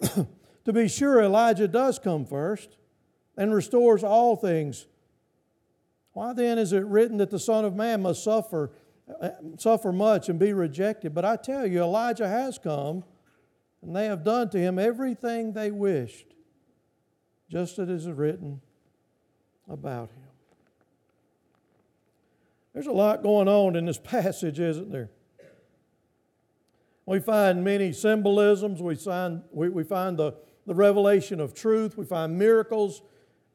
To 0.66 0.74
be 0.74 0.88
sure, 0.88 1.22
Elijah 1.22 1.68
does 1.68 2.00
come 2.00 2.26
first 2.26 2.76
and 3.38 3.54
restores 3.54 4.04
all 4.04 4.36
things 4.36 4.88
why 6.16 6.32
then 6.32 6.58
is 6.58 6.72
it 6.72 6.86
written 6.86 7.18
that 7.18 7.30
the 7.30 7.40
Son 7.40 7.66
of 7.66 7.76
Man 7.76 8.02
must 8.02 8.24
suffer, 8.24 8.72
uh, 9.22 9.32
suffer 9.58 9.92
much 9.92 10.30
and 10.30 10.40
be 10.40 10.54
rejected? 10.54 11.14
But 11.14 11.26
I 11.26 11.36
tell 11.36 11.68
you, 11.68 11.84
Elijah 11.84 12.28
has 12.30 12.58
come, 12.58 13.04
and 13.82 13.94
they 13.94 14.06
have 14.06 14.24
done 14.24 14.50
to 14.52 14.58
him 14.58 14.80
everything 14.80 15.52
they 15.52 15.72
wished, 15.72 16.34
just 17.52 17.80
as 17.80 17.90
it 17.90 17.94
is 17.94 18.08
written 18.08 18.62
about 19.70 20.10
him. 20.12 20.24
There's 22.74 22.88
a 22.88 22.94
lot 22.94 23.22
going 23.22 23.50
on 23.50 23.76
in 23.76 23.86
this 23.86 23.98
passage, 24.04 24.58
isn't 24.58 24.94
there? 24.94 25.10
We 27.06 27.20
find 27.20 27.64
many 27.64 27.94
symbolisms, 27.94 28.82
we 28.82 28.96
find, 28.96 29.44
we, 29.52 29.70
we 29.70 29.84
find 29.84 30.18
the, 30.18 30.34
the 30.66 30.74
revelation 30.74 31.40
of 31.40 31.54
truth, 31.54 31.98
we 31.98 32.06
find 32.06 32.38
miracles 32.38 33.04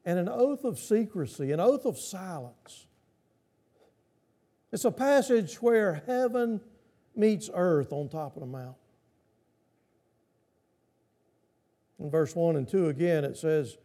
and 0.05 0.17
an 0.17 0.29
oath 0.29 0.63
of 0.63 0.79
secrecy, 0.79 1.51
an 1.51 1.59
oath 1.59 1.85
of 1.85 1.97
silence. 1.97 2.87
It's 4.71 4.85
a 4.85 4.91
passage 4.91 5.61
where 5.61 6.01
heaven 6.07 6.61
meets 7.15 7.49
earth 7.53 7.91
on 7.91 8.07
top 8.07 8.35
of 8.35 8.41
the 8.41 8.47
mountain. 8.47 8.75
In 11.99 12.09
verse 12.09 12.35
1 12.35 12.55
and 12.55 12.67
2 12.67 12.87
again, 12.87 13.25
it 13.25 13.37
says, 13.37 13.77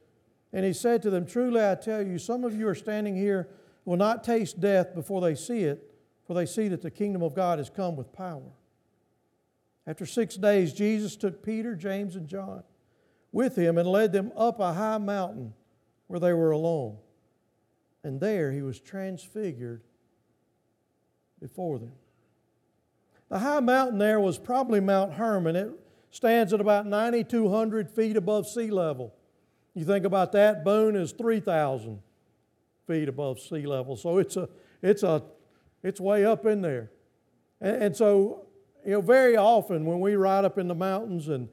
And 0.53 0.65
he 0.65 0.73
said 0.73 1.03
to 1.03 1.11
them, 1.11 1.27
Truly 1.27 1.63
I 1.63 1.75
tell 1.75 2.07
you, 2.07 2.19
some 2.19 2.45
of 2.45 2.55
you 2.55 2.69
are 2.69 2.75
standing 2.75 3.17
here 3.17 3.49
will 3.85 3.97
not 3.97 4.25
taste 4.25 4.61
death 4.61 4.95
before 4.95 5.21
they 5.21 5.35
see 5.35 5.65
it, 5.65 5.93
for 6.25 6.35
they 6.35 6.47
see 6.47 6.69
that 6.69 6.83
the 6.83 6.91
kingdom 6.91 7.23
of 7.23 7.35
God 7.35 7.59
has 7.59 7.69
come 7.69 7.97
with 7.97 8.13
power. 8.13 8.53
After 9.87 10.07
six 10.07 10.37
days, 10.37 10.73
Jesus 10.73 11.17
took 11.17 11.43
Peter, 11.45 11.75
James, 11.75 12.17
and 12.17 12.27
John 12.27 12.65
with 13.33 13.57
him 13.57 13.79
and 13.79 13.89
led 13.89 14.13
them 14.13 14.33
up 14.37 14.59
a 14.61 14.73
high 14.73 14.99
mountain 14.99 15.53
where 16.07 16.19
they 16.19 16.33
were 16.33 16.51
alone. 16.51 16.97
And 18.03 18.21
there 18.21 18.53
he 18.53 18.63
was 18.63 18.81
transfigured 18.81 19.83
before 21.41 21.79
them. 21.79 21.93
The 23.29 23.39
high 23.41 23.61
mountain 23.61 23.99
there 23.99 24.21
was 24.21 24.39
probably 24.39 24.81
Mount 24.81 25.15
Hermon. 25.15 25.57
It 25.57 25.71
stands 26.11 26.53
at 26.53 26.61
about 26.61 26.87
9,200 26.87 27.91
feet 27.91 28.17
above 28.17 28.49
sea 28.49 28.71
level. 28.71 29.15
You 29.75 29.85
think 29.85 30.05
about 30.05 30.33
that, 30.33 30.65
Boone 30.65 30.97
is 30.97 31.13
3,000 31.13 32.01
feet 32.87 33.09
above 33.09 33.41
sea 33.41 33.67
level. 33.67 33.97
So 33.97 34.19
it's 34.19 34.37
a, 34.37 34.49
it's 34.81 35.03
a, 35.03 35.23
it's 35.83 36.01
way 36.01 36.25
up 36.25 36.47
in 36.47 36.63
there. 36.63 36.91
And, 37.61 37.83
and 37.83 37.97
so, 37.97 38.46
you 38.87 38.93
know, 38.93 39.01
very 39.01 39.37
often 39.37 39.85
when 39.85 39.99
we 39.99 40.15
ride 40.15 40.45
up 40.45 40.59
in 40.59 40.69
the 40.69 40.75
mountains, 40.75 41.29
and 41.29 41.49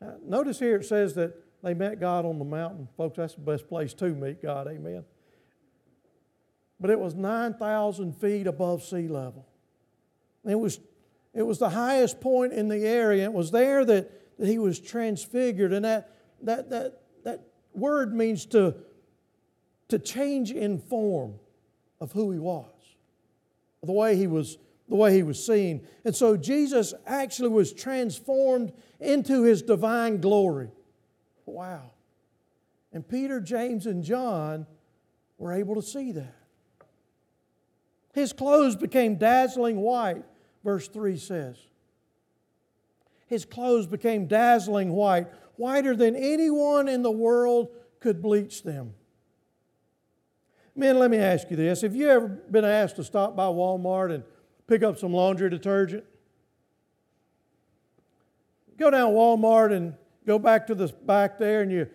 uh, 0.00 0.12
notice 0.24 0.58
here 0.58 0.76
it 0.76 0.86
says 0.86 1.14
that 1.14 1.34
they 1.62 1.74
met 1.74 2.00
God 2.00 2.24
on 2.24 2.38
the 2.38 2.46
mountain. 2.46 2.88
Folks, 2.96 3.18
that's 3.18 3.34
the 3.34 3.42
best 3.42 3.68
place 3.68 3.92
to 3.94 4.08
meet 4.08 4.40
God. 4.40 4.66
Amen. 4.66 5.04
But 6.80 6.88
it 6.88 6.98
was 6.98 7.14
9,000 7.14 8.14
feet 8.14 8.46
above 8.46 8.82
sea 8.82 9.06
level. 9.06 9.46
It 10.44 10.58
was, 10.58 10.80
it 11.34 11.42
was 11.42 11.58
the 11.58 11.70
highest 11.70 12.22
point 12.22 12.54
in 12.54 12.68
the 12.68 12.84
area. 12.86 13.24
It 13.24 13.32
was 13.34 13.50
there 13.50 13.84
that, 13.84 14.38
that 14.38 14.48
he 14.48 14.58
was 14.58 14.80
transfigured. 14.80 15.74
And 15.74 15.84
that, 15.84 16.10
that, 16.40 16.70
that, 16.70 17.02
that 17.22 17.42
word 17.74 18.14
means 18.14 18.46
to, 18.46 18.74
to 19.88 19.98
change 19.98 20.50
in 20.50 20.78
form 20.78 21.34
of 22.00 22.12
who 22.12 22.32
he 22.32 22.38
was, 22.38 22.72
the 23.84 23.92
way 23.92 24.16
he 24.16 24.26
was, 24.26 24.56
the 24.92 24.96
way 24.96 25.14
he 25.14 25.22
was 25.22 25.42
seen. 25.42 25.80
And 26.04 26.14
so 26.14 26.36
Jesus 26.36 26.92
actually 27.06 27.48
was 27.48 27.72
transformed 27.72 28.74
into 29.00 29.42
his 29.42 29.62
divine 29.62 30.20
glory. 30.20 30.68
Wow. 31.46 31.92
And 32.92 33.08
Peter, 33.08 33.40
James, 33.40 33.86
and 33.86 34.04
John 34.04 34.66
were 35.38 35.54
able 35.54 35.76
to 35.76 35.82
see 35.82 36.12
that. 36.12 36.36
His 38.12 38.34
clothes 38.34 38.76
became 38.76 39.14
dazzling 39.14 39.78
white, 39.78 40.24
verse 40.62 40.88
3 40.88 41.16
says. 41.16 41.56
His 43.28 43.46
clothes 43.46 43.86
became 43.86 44.26
dazzling 44.26 44.92
white, 44.92 45.28
whiter 45.56 45.96
than 45.96 46.14
anyone 46.14 46.86
in 46.86 47.00
the 47.00 47.10
world 47.10 47.70
could 47.98 48.20
bleach 48.20 48.62
them. 48.62 48.92
Men, 50.76 50.98
let 50.98 51.10
me 51.10 51.16
ask 51.16 51.50
you 51.50 51.56
this. 51.56 51.80
Have 51.80 51.96
you 51.96 52.10
ever 52.10 52.28
been 52.28 52.66
asked 52.66 52.96
to 52.96 53.04
stop 53.04 53.34
by 53.34 53.44
Walmart 53.44 54.14
and 54.14 54.24
pick 54.66 54.82
up 54.82 54.98
some 54.98 55.12
laundry 55.12 55.50
detergent? 55.50 56.04
Go 58.78 58.90
down 58.90 59.12
Walmart 59.12 59.72
and 59.72 59.94
go 60.26 60.38
back 60.38 60.66
to 60.68 60.74
the 60.74 60.88
back 60.88 61.38
there 61.38 61.62
and 61.62 61.70
you, 61.70 61.86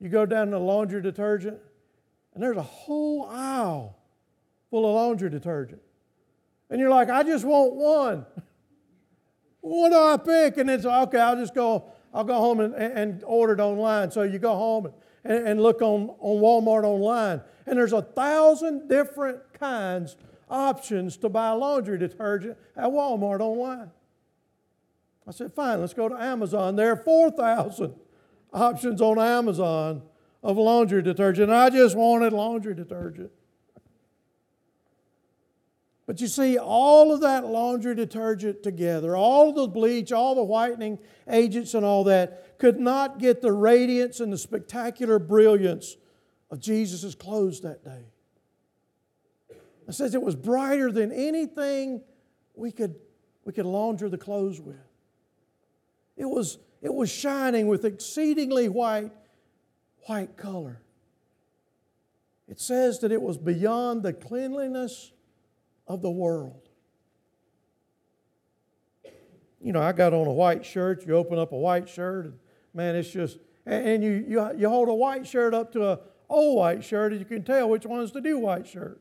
you 0.00 0.08
go 0.08 0.26
down 0.26 0.46
to 0.46 0.52
the 0.52 0.58
laundry 0.58 1.02
detergent, 1.02 1.58
and 2.34 2.42
there's 2.42 2.56
a 2.56 2.62
whole 2.62 3.26
aisle 3.30 3.96
full 4.70 4.86
of 4.86 4.94
laundry 4.94 5.30
detergent. 5.30 5.80
And 6.70 6.80
you're 6.80 6.90
like, 6.90 7.10
I 7.10 7.22
just 7.22 7.44
want 7.44 7.74
one. 7.74 8.26
what 9.60 9.90
do 9.90 9.96
I 9.96 10.16
pick? 10.16 10.58
And 10.58 10.68
it's 10.68 10.84
okay, 10.84 11.20
I'll 11.20 11.36
just 11.36 11.54
go, 11.54 11.84
I'll 12.12 12.24
go 12.24 12.34
home 12.34 12.60
and, 12.60 12.74
and 12.74 13.22
order 13.24 13.54
it 13.54 13.60
online. 13.60 14.10
So 14.10 14.22
you 14.22 14.38
go 14.38 14.54
home 14.54 14.92
and, 15.24 15.48
and 15.48 15.62
look 15.62 15.82
on, 15.82 16.10
on 16.18 16.40
Walmart 16.42 16.84
online. 16.84 17.40
And 17.66 17.78
there's 17.78 17.92
a 17.92 18.02
thousand 18.02 18.88
different 18.88 19.40
kinds, 19.54 20.16
options 20.48 21.16
to 21.18 21.28
buy 21.28 21.50
laundry 21.52 21.98
detergent 21.98 22.56
at 22.76 22.90
Walmart 22.90 23.40
online. 23.40 23.90
I 25.26 25.30
said, 25.30 25.52
fine, 25.54 25.80
let's 25.80 25.94
go 25.94 26.08
to 26.08 26.16
Amazon. 26.16 26.76
There 26.76 26.92
are 26.92 26.96
4,000 26.96 27.94
options 28.52 29.00
on 29.00 29.18
Amazon 29.18 30.02
of 30.42 30.58
laundry 30.58 31.02
detergent. 31.02 31.50
I 31.50 31.70
just 31.70 31.96
wanted 31.96 32.32
laundry 32.32 32.74
detergent. 32.74 33.30
But 36.06 36.20
you 36.20 36.26
see, 36.26 36.58
all 36.58 37.12
of 37.12 37.22
that 37.22 37.46
laundry 37.46 37.94
detergent 37.94 38.62
together, 38.62 39.16
all 39.16 39.54
the 39.54 39.66
bleach, 39.66 40.12
all 40.12 40.34
the 40.34 40.44
whitening 40.44 40.98
agents, 41.26 41.72
and 41.72 41.82
all 41.84 42.04
that, 42.04 42.58
could 42.58 42.78
not 42.78 43.18
get 43.18 43.40
the 43.40 43.52
radiance 43.52 44.20
and 44.20 44.30
the 44.30 44.36
spectacular 44.36 45.18
brilliance 45.18 45.96
of 46.50 46.60
Jesus' 46.60 47.14
clothes 47.14 47.62
that 47.62 47.82
day. 47.82 48.04
It 49.86 49.94
says 49.94 50.14
it 50.14 50.22
was 50.22 50.34
brighter 50.34 50.90
than 50.90 51.12
anything 51.12 52.02
we 52.54 52.72
could, 52.72 52.94
we 53.44 53.52
could 53.52 53.66
launder 53.66 54.08
the 54.08 54.18
clothes 54.18 54.60
with. 54.60 54.76
It 56.16 56.26
was, 56.26 56.58
it 56.80 56.92
was 56.92 57.10
shining 57.10 57.66
with 57.66 57.84
exceedingly 57.84 58.68
white, 58.68 59.12
white 60.06 60.36
color. 60.36 60.80
It 62.48 62.60
says 62.60 63.00
that 63.00 63.10
it 63.10 63.20
was 63.20 63.36
beyond 63.38 64.02
the 64.02 64.12
cleanliness 64.12 65.12
of 65.86 66.02
the 66.02 66.10
world. 66.10 66.68
You 69.60 69.72
know, 69.72 69.80
I 69.80 69.92
got 69.92 70.12
on 70.12 70.26
a 70.26 70.32
white 70.32 70.64
shirt. 70.64 71.06
You 71.06 71.16
open 71.16 71.38
up 71.38 71.52
a 71.52 71.56
white 71.56 71.88
shirt, 71.88 72.26
and 72.26 72.38
man, 72.74 72.96
it's 72.96 73.08
just, 73.08 73.38
and 73.64 74.04
you, 74.04 74.24
you, 74.28 74.50
you 74.58 74.68
hold 74.68 74.88
a 74.88 74.94
white 74.94 75.26
shirt 75.26 75.54
up 75.54 75.72
to 75.72 75.84
a 75.86 76.00
old 76.28 76.58
white 76.58 76.84
shirt, 76.84 77.12
and 77.12 77.20
you 77.20 77.24
can 77.26 77.42
tell 77.42 77.70
which 77.70 77.86
one's 77.86 78.12
the 78.12 78.20
new 78.20 78.38
white 78.38 78.66
shirt. 78.66 79.00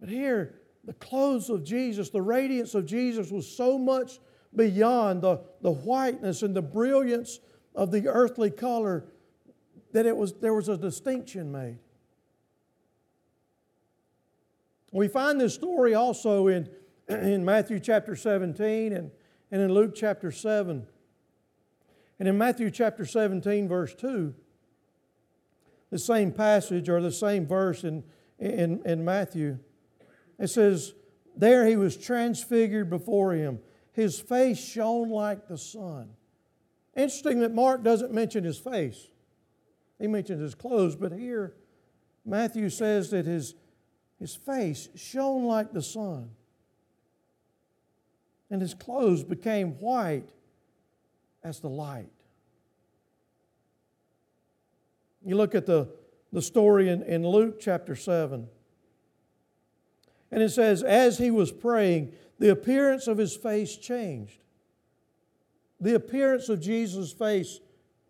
But 0.00 0.08
here, 0.08 0.60
the 0.84 0.94
clothes 0.94 1.50
of 1.50 1.62
Jesus, 1.62 2.10
the 2.10 2.22
radiance 2.22 2.74
of 2.74 2.86
Jesus 2.86 3.30
was 3.30 3.46
so 3.46 3.78
much 3.78 4.18
beyond 4.56 5.22
the, 5.22 5.42
the 5.60 5.70
whiteness 5.70 6.42
and 6.42 6.56
the 6.56 6.62
brilliance 6.62 7.38
of 7.74 7.90
the 7.90 8.08
earthly 8.08 8.50
color 8.50 9.04
that 9.92 10.06
it 10.06 10.16
was, 10.16 10.32
there 10.34 10.54
was 10.54 10.68
a 10.68 10.76
distinction 10.76 11.52
made. 11.52 11.78
We 14.92 15.06
find 15.08 15.40
this 15.40 15.54
story 15.54 15.94
also 15.94 16.48
in, 16.48 16.68
in 17.08 17.44
Matthew 17.44 17.78
chapter 17.78 18.16
17 18.16 18.92
and, 18.92 19.10
and 19.50 19.62
in 19.62 19.72
Luke 19.72 19.94
chapter 19.94 20.32
7. 20.32 20.86
And 22.18 22.28
in 22.28 22.36
Matthew 22.36 22.70
chapter 22.70 23.06
17, 23.06 23.68
verse 23.68 23.94
2, 23.94 24.34
the 25.90 25.98
same 25.98 26.32
passage 26.32 26.88
or 26.88 27.00
the 27.00 27.12
same 27.12 27.46
verse 27.46 27.82
in, 27.84 28.04
in, 28.38 28.82
in 28.84 29.04
Matthew, 29.04 29.58
it 30.40 30.48
says, 30.48 30.94
There 31.36 31.66
he 31.66 31.76
was 31.76 31.96
transfigured 31.96 32.90
before 32.90 33.34
him. 33.34 33.60
His 33.92 34.18
face 34.18 34.58
shone 34.58 35.10
like 35.10 35.46
the 35.46 35.58
sun. 35.58 36.08
Interesting 36.96 37.40
that 37.40 37.52
Mark 37.52 37.84
doesn't 37.84 38.12
mention 38.12 38.42
his 38.42 38.58
face. 38.58 39.08
He 40.00 40.06
mentions 40.06 40.40
his 40.40 40.54
clothes, 40.54 40.96
but 40.96 41.12
here 41.12 41.54
Matthew 42.24 42.70
says 42.70 43.10
that 43.10 43.26
his, 43.26 43.54
his 44.18 44.34
face 44.34 44.88
shone 44.96 45.44
like 45.44 45.72
the 45.72 45.82
sun, 45.82 46.30
and 48.50 48.60
his 48.60 48.74
clothes 48.74 49.22
became 49.22 49.72
white 49.78 50.30
as 51.44 51.60
the 51.60 51.68
light. 51.68 52.10
You 55.24 55.36
look 55.36 55.54
at 55.54 55.66
the, 55.66 55.88
the 56.32 56.42
story 56.42 56.88
in, 56.88 57.02
in 57.02 57.26
Luke 57.26 57.60
chapter 57.60 57.94
7, 57.94 58.48
and 60.30 60.42
it 60.42 60.50
says, 60.50 60.82
As 60.82 61.18
he 61.18 61.30
was 61.30 61.52
praying, 61.52 62.12
the 62.38 62.50
appearance 62.50 63.06
of 63.06 63.18
his 63.18 63.36
face 63.36 63.76
changed. 63.76 64.38
The 65.80 65.94
appearance 65.94 66.48
of 66.48 66.60
Jesus' 66.60 67.12
face 67.12 67.60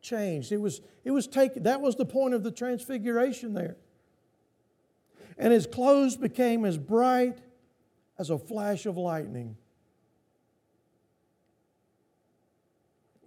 changed. 0.02 0.52
It 0.52 0.60
was, 0.60 0.80
it 1.04 1.10
was 1.10 1.26
taken, 1.26 1.62
that 1.64 1.80
was 1.80 1.96
the 1.96 2.04
point 2.04 2.34
of 2.34 2.42
the 2.42 2.50
transfiguration 2.50 3.54
there. 3.54 3.76
And 5.38 5.52
his 5.52 5.66
clothes 5.66 6.16
became 6.16 6.64
as 6.64 6.76
bright 6.76 7.38
as 8.18 8.30
a 8.30 8.38
flash 8.38 8.86
of 8.86 8.96
lightning. 8.96 9.56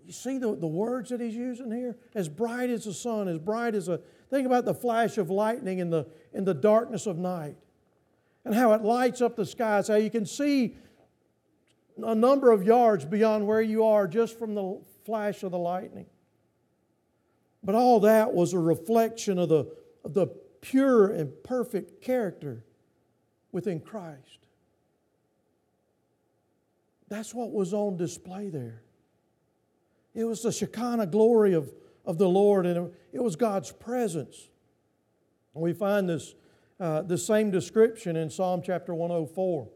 You 0.06 0.12
see 0.12 0.38
the, 0.38 0.56
the 0.56 0.68
words 0.68 1.10
that 1.10 1.22
he's 1.22 1.34
using 1.34 1.72
here? 1.72 1.98
As 2.14 2.28
bright 2.28 2.70
as 2.70 2.84
the 2.84 2.94
sun, 2.94 3.28
as 3.28 3.40
bright 3.40 3.74
as 3.74 3.88
a. 3.88 4.02
Think 4.30 4.46
about 4.46 4.66
the 4.66 4.74
flash 4.74 5.18
of 5.18 5.30
lightning 5.30 5.80
in 5.80 5.90
the, 5.90 6.06
in 6.34 6.44
the 6.44 6.54
darkness 6.54 7.08
of 7.08 7.18
night 7.18 7.56
and 8.46 8.54
how 8.54 8.74
it 8.74 8.82
lights 8.82 9.22
up 9.22 9.36
the 9.36 9.46
skies, 9.46 9.88
how 9.88 9.96
you 9.96 10.10
can 10.10 10.26
see 10.26 10.76
a 12.02 12.16
number 12.16 12.52
of 12.52 12.64
yards 12.64 13.06
beyond 13.06 13.48
where 13.48 13.62
you 13.62 13.86
are 13.86 14.08
just 14.08 14.38
from 14.38 14.56
the 14.56 14.82
flash 15.06 15.44
of 15.44 15.52
the 15.52 15.58
lightning. 15.58 16.08
But 17.64 17.76
all 17.76 18.02
that 18.02 18.34
was 18.34 18.54
a 18.54 18.60
reflection 18.60 19.40
of 19.40 19.50
the, 19.50 19.72
of 20.04 20.14
the 20.14 20.28
pure 20.62 21.08
and 21.08 21.32
perfect 21.44 22.02
character 22.02 22.66
within 23.52 23.80
Christ. 23.80 24.48
That's 27.08 27.34
what 27.34 27.52
was 27.52 27.74
on 27.74 27.96
display 27.96 28.50
there. 28.50 28.82
It 30.16 30.26
was 30.26 30.42
the 30.42 30.52
Shekinah 30.52 31.08
glory 31.08 31.54
of, 31.54 31.72
of 32.06 32.18
the 32.18 32.28
Lord, 32.28 32.66
and 32.66 32.92
it 33.12 33.22
was 33.22 33.36
God's 33.36 33.72
presence. 33.72 34.50
And 35.54 35.64
we 35.64 35.74
find 35.74 36.10
this, 36.10 36.34
uh, 36.80 37.02
the 37.02 37.18
same 37.18 37.52
description 37.52 38.16
in 38.16 38.30
Psalm 38.30 38.62
chapter 38.64 38.94
104. 38.94 39.70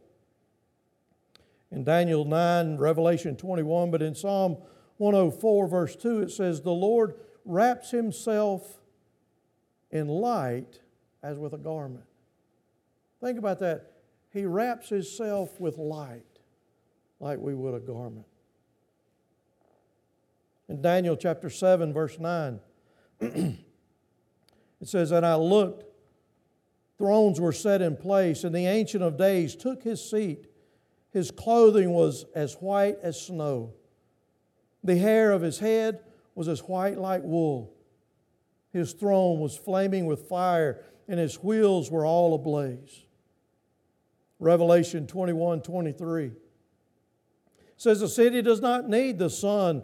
In 1.72 1.84
Daniel 1.84 2.26
9, 2.26 2.78
Revelation 2.78 3.36
21, 3.36 3.92
but 3.92 4.02
in 4.02 4.16
Psalm 4.16 4.58
104, 4.98 5.68
verse 5.68 5.96
2, 5.96 6.22
it 6.22 6.32
says, 6.32 6.62
The 6.62 6.72
Lord 6.72 7.16
wraps 7.46 7.92
himself 7.92 8.80
in 9.92 10.08
light 10.08 10.80
as 11.22 11.38
with 11.38 11.54
a 11.54 11.58
garment. 11.58 12.06
Think 13.22 13.38
about 13.38 13.60
that. 13.60 13.92
He 14.32 14.46
wraps 14.46 14.90
himself 14.90 15.60
with 15.60 15.78
light 15.78 16.24
like 17.20 17.40
we 17.40 17.56
would 17.56 17.74
a 17.74 17.80
garment. 17.80 18.26
In 20.70 20.82
Daniel 20.82 21.16
chapter 21.16 21.50
7, 21.50 21.94
verse 21.94 22.20
9, 22.20 22.60
it 23.20 23.58
says, 24.84 25.12
And 25.12 25.26
I 25.26 25.36
looked, 25.36 25.86
thrones 26.98 27.40
were 27.40 27.52
set 27.52 27.82
in 27.82 27.96
place, 27.96 28.44
and 28.44 28.56
the 28.56 28.66
Ancient 28.66 29.04
of 29.04 29.18
Days 29.18 29.56
took 29.56 29.84
his 29.84 30.08
seat. 30.08 30.48
His 31.12 31.32
clothing 31.32 31.92
was 31.92 32.26
as 32.36 32.56
white 32.56 32.98
as 33.02 33.20
snow. 33.20 33.74
The 34.84 34.98
hair 34.98 35.32
of 35.32 35.42
his 35.42 35.60
head 35.60 36.02
was 36.36 36.48
as 36.48 36.60
white 36.62 36.98
like 36.98 37.24
wool. 37.24 37.74
His 38.72 38.94
throne 38.94 39.40
was 39.40 39.58
flaming 39.58 40.06
with 40.06 40.28
fire, 40.28 40.84
and 41.08 41.20
his 41.20 41.36
wheels 41.44 41.90
were 41.90 42.06
all 42.06 42.36
ablaze. 42.36 43.04
Revelation 44.40 45.08
21 45.08 45.62
23 45.62 46.32
says, 47.76 48.00
The 48.00 48.08
city 48.08 48.42
does 48.42 48.62
not 48.62 48.88
need 48.88 49.18
the 49.18 49.30
sun 49.30 49.84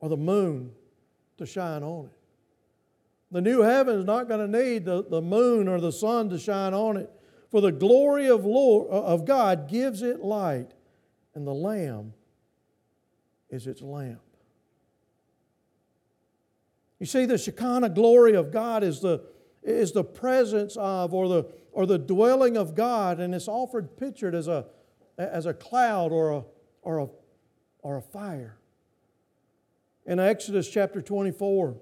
or 0.00 0.08
the 0.08 0.16
moon 0.16 0.72
to 1.38 1.46
shine 1.46 1.82
on 1.82 2.06
it. 2.06 2.17
The 3.30 3.40
new 3.40 3.60
heaven 3.60 3.98
is 3.98 4.04
not 4.04 4.28
going 4.28 4.50
to 4.50 4.62
need 4.62 4.84
the, 4.84 5.04
the 5.04 5.20
moon 5.20 5.68
or 5.68 5.80
the 5.80 5.92
sun 5.92 6.30
to 6.30 6.38
shine 6.38 6.72
on 6.72 6.96
it, 6.96 7.10
for 7.50 7.60
the 7.60 7.72
glory 7.72 8.28
of, 8.28 8.44
Lord, 8.44 8.88
uh, 8.90 9.02
of 9.04 9.26
God 9.26 9.68
gives 9.68 10.02
it 10.02 10.20
light, 10.20 10.72
and 11.34 11.46
the 11.46 11.54
Lamb 11.54 12.14
is 13.50 13.66
its 13.66 13.82
lamp. 13.82 14.20
You 16.98 17.06
see, 17.06 17.26
the 17.26 17.38
Shekinah 17.38 17.90
glory 17.90 18.34
of 18.34 18.50
God 18.50 18.82
is 18.82 19.00
the, 19.00 19.22
is 19.62 19.92
the 19.92 20.04
presence 20.04 20.76
of 20.76 21.14
or 21.14 21.28
the, 21.28 21.44
or 21.72 21.86
the 21.86 21.98
dwelling 21.98 22.56
of 22.56 22.74
God, 22.74 23.20
and 23.20 23.34
it's 23.34 23.48
offered 23.48 23.96
pictured 23.96 24.34
as 24.34 24.48
a, 24.48 24.66
as 25.16 25.46
a 25.46 25.54
cloud 25.54 26.12
or 26.12 26.32
a, 26.32 26.44
or, 26.82 26.98
a, 26.98 27.08
or 27.82 27.96
a 27.98 28.02
fire. 28.02 28.56
In 30.06 30.18
Exodus 30.18 30.68
chapter 30.68 31.02
24, 31.02 31.76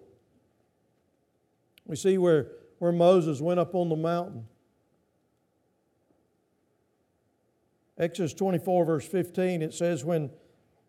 we 1.87 1.96
see 1.96 2.18
where, 2.18 2.49
where 2.79 2.92
Moses 2.92 3.40
went 3.40 3.61
up 3.61 3.75
on 3.75 3.88
the 3.88 3.96
mountain. 3.96 4.46
Exodus 7.99 8.35
24, 8.35 8.85
verse 8.85 9.07
15, 9.07 9.62
it 9.62 9.72
says, 9.72 10.05
When, 10.05 10.31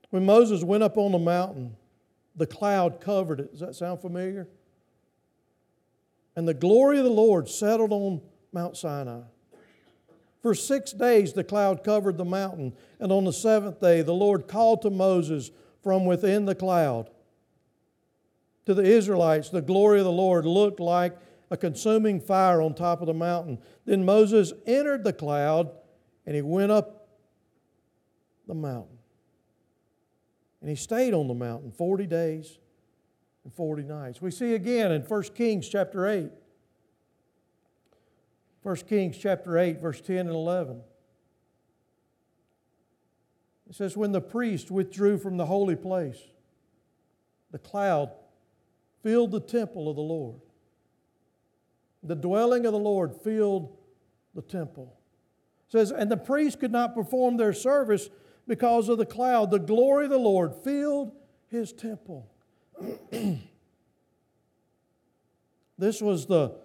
when 0.09 0.25
Moses 0.25 0.63
went 0.63 0.83
up 0.83 0.97
on 0.97 1.13
the 1.13 1.19
mountain, 1.19 1.75
the 2.35 2.47
cloud 2.47 2.99
covered 2.99 3.39
it. 3.39 3.51
Does 3.51 3.61
that 3.61 3.75
sound 3.75 4.01
familiar? 4.01 4.47
And 6.35 6.47
the 6.47 6.53
glory 6.53 6.97
of 6.97 7.05
the 7.05 7.09
Lord 7.09 7.47
settled 7.47 7.91
on 7.91 8.21
Mount 8.51 8.77
Sinai. 8.77 9.21
For 10.41 10.53
six 10.53 10.91
days 10.91 11.33
the 11.33 11.43
cloud 11.43 11.83
covered 11.83 12.17
the 12.17 12.25
mountain, 12.25 12.73
and 12.99 13.11
on 13.11 13.23
the 13.23 13.33
seventh 13.33 13.79
day 13.79 14.01
the 14.01 14.13
Lord 14.13 14.47
called 14.47 14.81
to 14.83 14.89
Moses 14.89 15.51
from 15.81 16.05
within 16.05 16.45
the 16.45 16.55
cloud. 16.55 17.09
To 18.67 18.73
the 18.73 18.83
Israelites, 18.83 19.47
the 19.47 19.61
glory 19.61 19.99
of 19.99 20.03
the 20.03 20.11
Lord 20.11 20.45
looked 20.45 20.81
like 20.81 21.17
a 21.49 21.55
consuming 21.55 22.19
fire 22.19 22.61
on 22.61 22.73
top 22.73 22.99
of 22.99 23.07
the 23.07 23.13
mountain. 23.13 23.59
Then 23.85 24.03
Moses 24.03 24.51
entered 24.65 25.05
the 25.05 25.13
cloud 25.13 25.71
and 26.25 26.35
he 26.35 26.41
went 26.41 26.73
up 26.73 27.07
the 28.45 28.53
mountain. 28.53 28.97
And 30.59 30.69
he 30.69 30.75
stayed 30.75 31.13
on 31.13 31.29
the 31.29 31.33
mountain 31.33 31.71
40 31.71 32.07
days 32.07 32.57
and 33.45 33.53
40 33.53 33.83
nights. 33.83 34.21
We 34.21 34.31
see 34.31 34.53
again 34.53 34.91
in 34.91 35.01
1 35.01 35.23
Kings 35.33 35.69
chapter 35.69 36.05
8. 36.05 36.29
1 38.63 38.75
Kings 38.75 39.17
chapter 39.17 39.57
8, 39.57 39.79
verse 39.79 40.01
10 40.01 40.17
and 40.17 40.29
11. 40.31 40.81
It 43.69 43.75
says, 43.75 43.95
When 43.95 44.11
the 44.11 44.19
priest 44.19 44.69
withdrew 44.69 45.19
from 45.19 45.37
the 45.37 45.45
holy 45.45 45.77
place, 45.77 46.19
the 47.53 47.59
cloud 47.59 48.11
filled 49.03 49.31
the 49.31 49.39
temple 49.39 49.89
of 49.89 49.95
the 49.95 50.01
Lord. 50.01 50.39
The 52.03 52.15
dwelling 52.15 52.65
of 52.65 52.73
the 52.73 52.79
Lord 52.79 53.13
filled 53.23 53.75
the 54.33 54.41
temple. 54.41 54.97
says, 55.67 55.91
and 55.91 56.11
the 56.11 56.17
priests 56.17 56.59
could 56.59 56.71
not 56.71 56.93
perform 56.95 57.37
their 57.37 57.53
service 57.53 58.09
because 58.47 58.87
of 58.89 58.97
the 58.97 59.05
cloud. 59.05 59.51
The 59.51 59.59
glory 59.59 60.05
of 60.05 60.11
the 60.11 60.17
Lord 60.17 60.53
filled 60.63 61.11
his 61.47 61.73
temple. 61.73 62.29
this 65.77 66.01
was 66.01 66.25
the, 66.27 66.55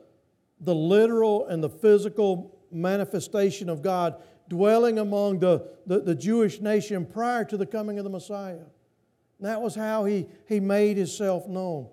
the 0.60 0.74
literal 0.74 1.46
and 1.46 1.62
the 1.62 1.70
physical 1.70 2.58
manifestation 2.70 3.68
of 3.68 3.82
God 3.82 4.16
dwelling 4.48 4.98
among 4.98 5.38
the, 5.38 5.66
the, 5.86 6.00
the, 6.00 6.14
Jewish 6.14 6.60
nation 6.60 7.06
prior 7.06 7.44
to 7.44 7.56
the 7.56 7.66
coming 7.66 7.98
of 7.98 8.04
the 8.04 8.10
Messiah. 8.10 8.52
And 9.38 9.48
that 9.48 9.62
was 9.62 9.74
how 9.74 10.04
he, 10.04 10.26
he 10.46 10.60
made 10.60 10.96
himself 10.96 11.46
known. 11.48 11.88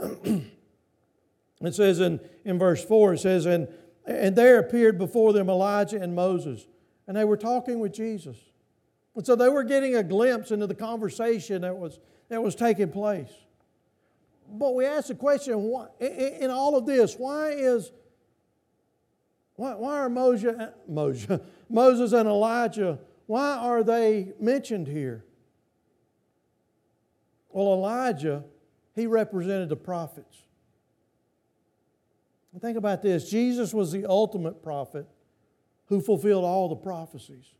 it 1.62 1.74
says 1.74 2.00
in, 2.00 2.20
in 2.44 2.58
verse 2.58 2.84
4, 2.84 3.14
it 3.14 3.18
says, 3.18 3.46
and, 3.46 3.68
and 4.06 4.34
there 4.34 4.58
appeared 4.58 4.98
before 4.98 5.32
them 5.32 5.48
Elijah 5.48 6.00
and 6.00 6.14
Moses, 6.14 6.66
and 7.06 7.16
they 7.16 7.24
were 7.24 7.36
talking 7.36 7.80
with 7.80 7.92
Jesus. 7.92 8.36
And 9.14 9.26
so 9.26 9.34
they 9.36 9.48
were 9.48 9.64
getting 9.64 9.96
a 9.96 10.02
glimpse 10.02 10.50
into 10.50 10.66
the 10.66 10.74
conversation 10.74 11.62
that 11.62 11.76
was, 11.76 11.98
that 12.28 12.42
was 12.42 12.54
taking 12.54 12.90
place. 12.90 13.30
But 14.52 14.74
we 14.74 14.84
ask 14.84 15.08
the 15.08 15.14
question 15.14 15.62
why, 15.62 15.88
in 16.00 16.50
all 16.50 16.76
of 16.76 16.86
this, 16.86 17.14
why 17.16 17.50
is 17.50 17.92
why, 19.60 19.74
why 19.74 19.98
are 19.98 20.08
Moses, 20.08 20.56
Moses, 20.88 21.40
Moses 21.68 22.12
and 22.12 22.26
Elijah, 22.26 22.98
why 23.26 23.56
are 23.56 23.84
they 23.84 24.32
mentioned 24.40 24.86
here? 24.86 25.22
Well, 27.50 27.74
Elijah, 27.74 28.42
he 29.00 29.06
represented 29.06 29.70
the 29.70 29.76
prophets. 29.76 30.42
And 32.52 32.60
think 32.60 32.76
about 32.76 33.02
this 33.02 33.30
Jesus 33.30 33.72
was 33.72 33.92
the 33.92 34.06
ultimate 34.06 34.62
prophet 34.62 35.06
who 35.86 36.00
fulfilled 36.00 36.44
all 36.44 36.68
the 36.68 36.76
prophecies. 36.76 37.54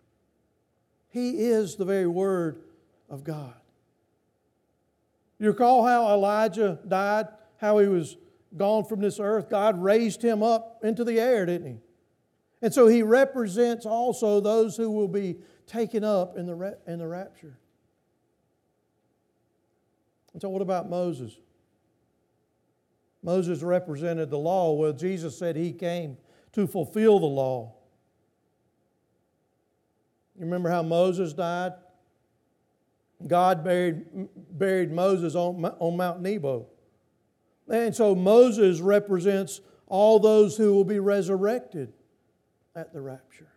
He 1.08 1.30
is 1.30 1.76
the 1.76 1.84
very 1.84 2.06
Word 2.06 2.60
of 3.08 3.24
God. 3.24 3.54
You 5.38 5.48
recall 5.48 5.84
how 5.84 6.12
Elijah 6.12 6.78
died, 6.86 7.28
how 7.56 7.78
he 7.78 7.88
was 7.88 8.16
gone 8.56 8.84
from 8.84 9.00
this 9.00 9.18
earth? 9.18 9.48
God 9.48 9.82
raised 9.82 10.22
him 10.22 10.42
up 10.42 10.84
into 10.84 11.02
the 11.02 11.18
air, 11.18 11.46
didn't 11.46 11.66
he? 11.66 11.78
And 12.62 12.74
so 12.74 12.86
he 12.86 13.02
represents 13.02 13.86
also 13.86 14.40
those 14.40 14.76
who 14.76 14.90
will 14.90 15.08
be 15.08 15.36
taken 15.66 16.04
up 16.04 16.36
in 16.36 16.46
the, 16.46 16.78
in 16.86 16.98
the 16.98 17.06
rapture. 17.06 17.58
So, 20.38 20.48
what 20.48 20.62
about 20.62 20.88
Moses? 20.88 21.36
Moses 23.22 23.62
represented 23.62 24.30
the 24.30 24.38
law. 24.38 24.72
Well, 24.72 24.92
Jesus 24.92 25.36
said 25.36 25.56
he 25.56 25.72
came 25.72 26.16
to 26.52 26.66
fulfill 26.66 27.18
the 27.18 27.26
law. 27.26 27.74
You 30.38 30.44
remember 30.44 30.70
how 30.70 30.82
Moses 30.82 31.32
died? 31.32 31.72
God 33.26 33.62
buried, 33.62 34.06
buried 34.52 34.90
Moses 34.90 35.34
on, 35.34 35.62
on 35.64 35.96
Mount 35.96 36.22
Nebo. 36.22 36.66
And 37.68 37.94
so 37.94 38.14
Moses 38.14 38.80
represents 38.80 39.60
all 39.86 40.18
those 40.18 40.56
who 40.56 40.72
will 40.72 40.84
be 40.84 40.98
resurrected 40.98 41.92
at 42.74 42.92
the 42.92 43.00
rapture. 43.00 43.48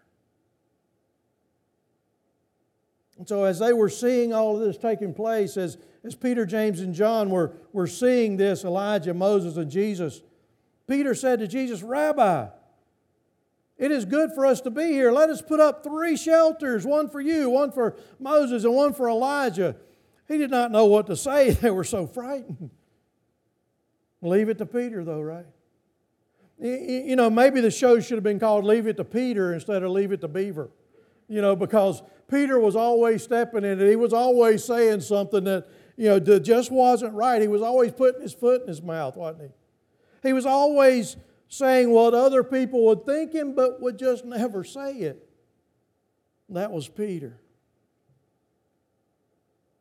And 3.18 3.28
so, 3.28 3.44
as 3.44 3.60
they 3.60 3.72
were 3.72 3.90
seeing 3.90 4.34
all 4.34 4.56
of 4.56 4.62
this 4.62 4.76
taking 4.76 5.14
place, 5.14 5.56
as, 5.56 5.78
as 6.04 6.16
Peter, 6.16 6.46
James, 6.46 6.82
and 6.82 6.94
John 6.94 7.30
were, 7.30 7.54
were 7.72 7.88
seeing 7.88 8.38
this 8.38 8.63
Elijah, 8.63 9.13
Moses, 9.13 9.58
and 9.58 9.72
Jesus, 9.72 10.22
Peter 10.88 11.16
said 11.16 11.39
to 11.39 11.48
Jesus, 11.48 11.82
Rabbi, 11.82 12.48
it 13.78 13.92
is 13.92 14.06
good 14.06 14.32
for 14.34 14.46
us 14.46 14.62
to 14.62 14.70
be 14.70 14.88
here. 14.88 15.12
Let 15.12 15.30
us 15.30 15.42
put 15.42 15.60
up 15.60 15.84
three 15.84 16.16
shelters 16.16 16.86
one 16.86 17.10
for 17.10 17.20
you, 17.20 17.50
one 17.50 17.72
for 17.72 17.98
Moses, 18.20 18.63
and 18.63 18.74
one 18.74 18.94
for 18.94 19.10
Elijah. 19.10 19.76
He 20.28 20.38
did 20.38 20.52
not 20.52 20.72
know 20.72 20.86
what 20.86 21.08
to 21.08 21.16
say. 21.16 21.52
They 21.62 21.72
were 21.72 21.84
so 21.84 22.06
frightened. 22.06 22.70
Leave 24.22 24.50
it 24.50 24.58
to 24.60 24.66
Peter, 24.66 25.04
though, 25.04 25.22
right? 25.22 25.46
You 26.60 27.16
know, 27.18 27.30
maybe 27.30 27.60
the 27.60 27.72
show 27.72 28.00
should 28.00 28.16
have 28.16 28.24
been 28.24 28.39
called 28.39 28.63
Leave 28.63 28.88
It 28.88 28.96
to 28.98 29.04
Peter 29.04 29.54
instead 29.54 29.84
of 29.84 29.92
Leave 29.92 30.13
It 30.13 30.22
to 30.22 30.30
Beaver. 30.30 30.70
You 31.28 31.42
know, 31.42 31.56
because 31.56 32.02
Peter 32.30 32.58
was 32.60 32.76
always 32.76 33.24
stepping 33.24 33.66
in 33.66 33.82
it. 33.82 33.89
He 33.89 33.96
was 33.96 34.13
always 34.13 34.63
saying 34.63 35.02
something 35.02 35.44
that, 35.44 35.68
you 35.95 36.10
know, 36.10 36.19
just 36.19 36.71
wasn't 36.71 37.13
right. 37.13 37.41
He 37.41 37.47
was 37.47 37.62
always 37.62 37.91
putting 37.91 38.21
his 38.21 38.34
foot 38.34 38.62
in 38.62 38.67
his 38.67 38.82
mouth, 38.82 39.15
wasn't 39.15 39.43
he? 39.43 40.27
He 40.27 40.34
was 40.34 40.45
always 40.45 41.17
saying 41.47 41.89
what 41.91 42.13
other 42.13 42.43
people 42.43 42.86
would 42.86 43.06
think 43.06 43.34
him, 43.34 43.53
but 43.53 43.82
would 43.82 43.99
just 43.99 44.25
never 44.25 44.63
say 44.63 44.93
it. 44.93 45.29
That 46.49 46.71
was 46.71 46.88
Peter. 46.88 47.38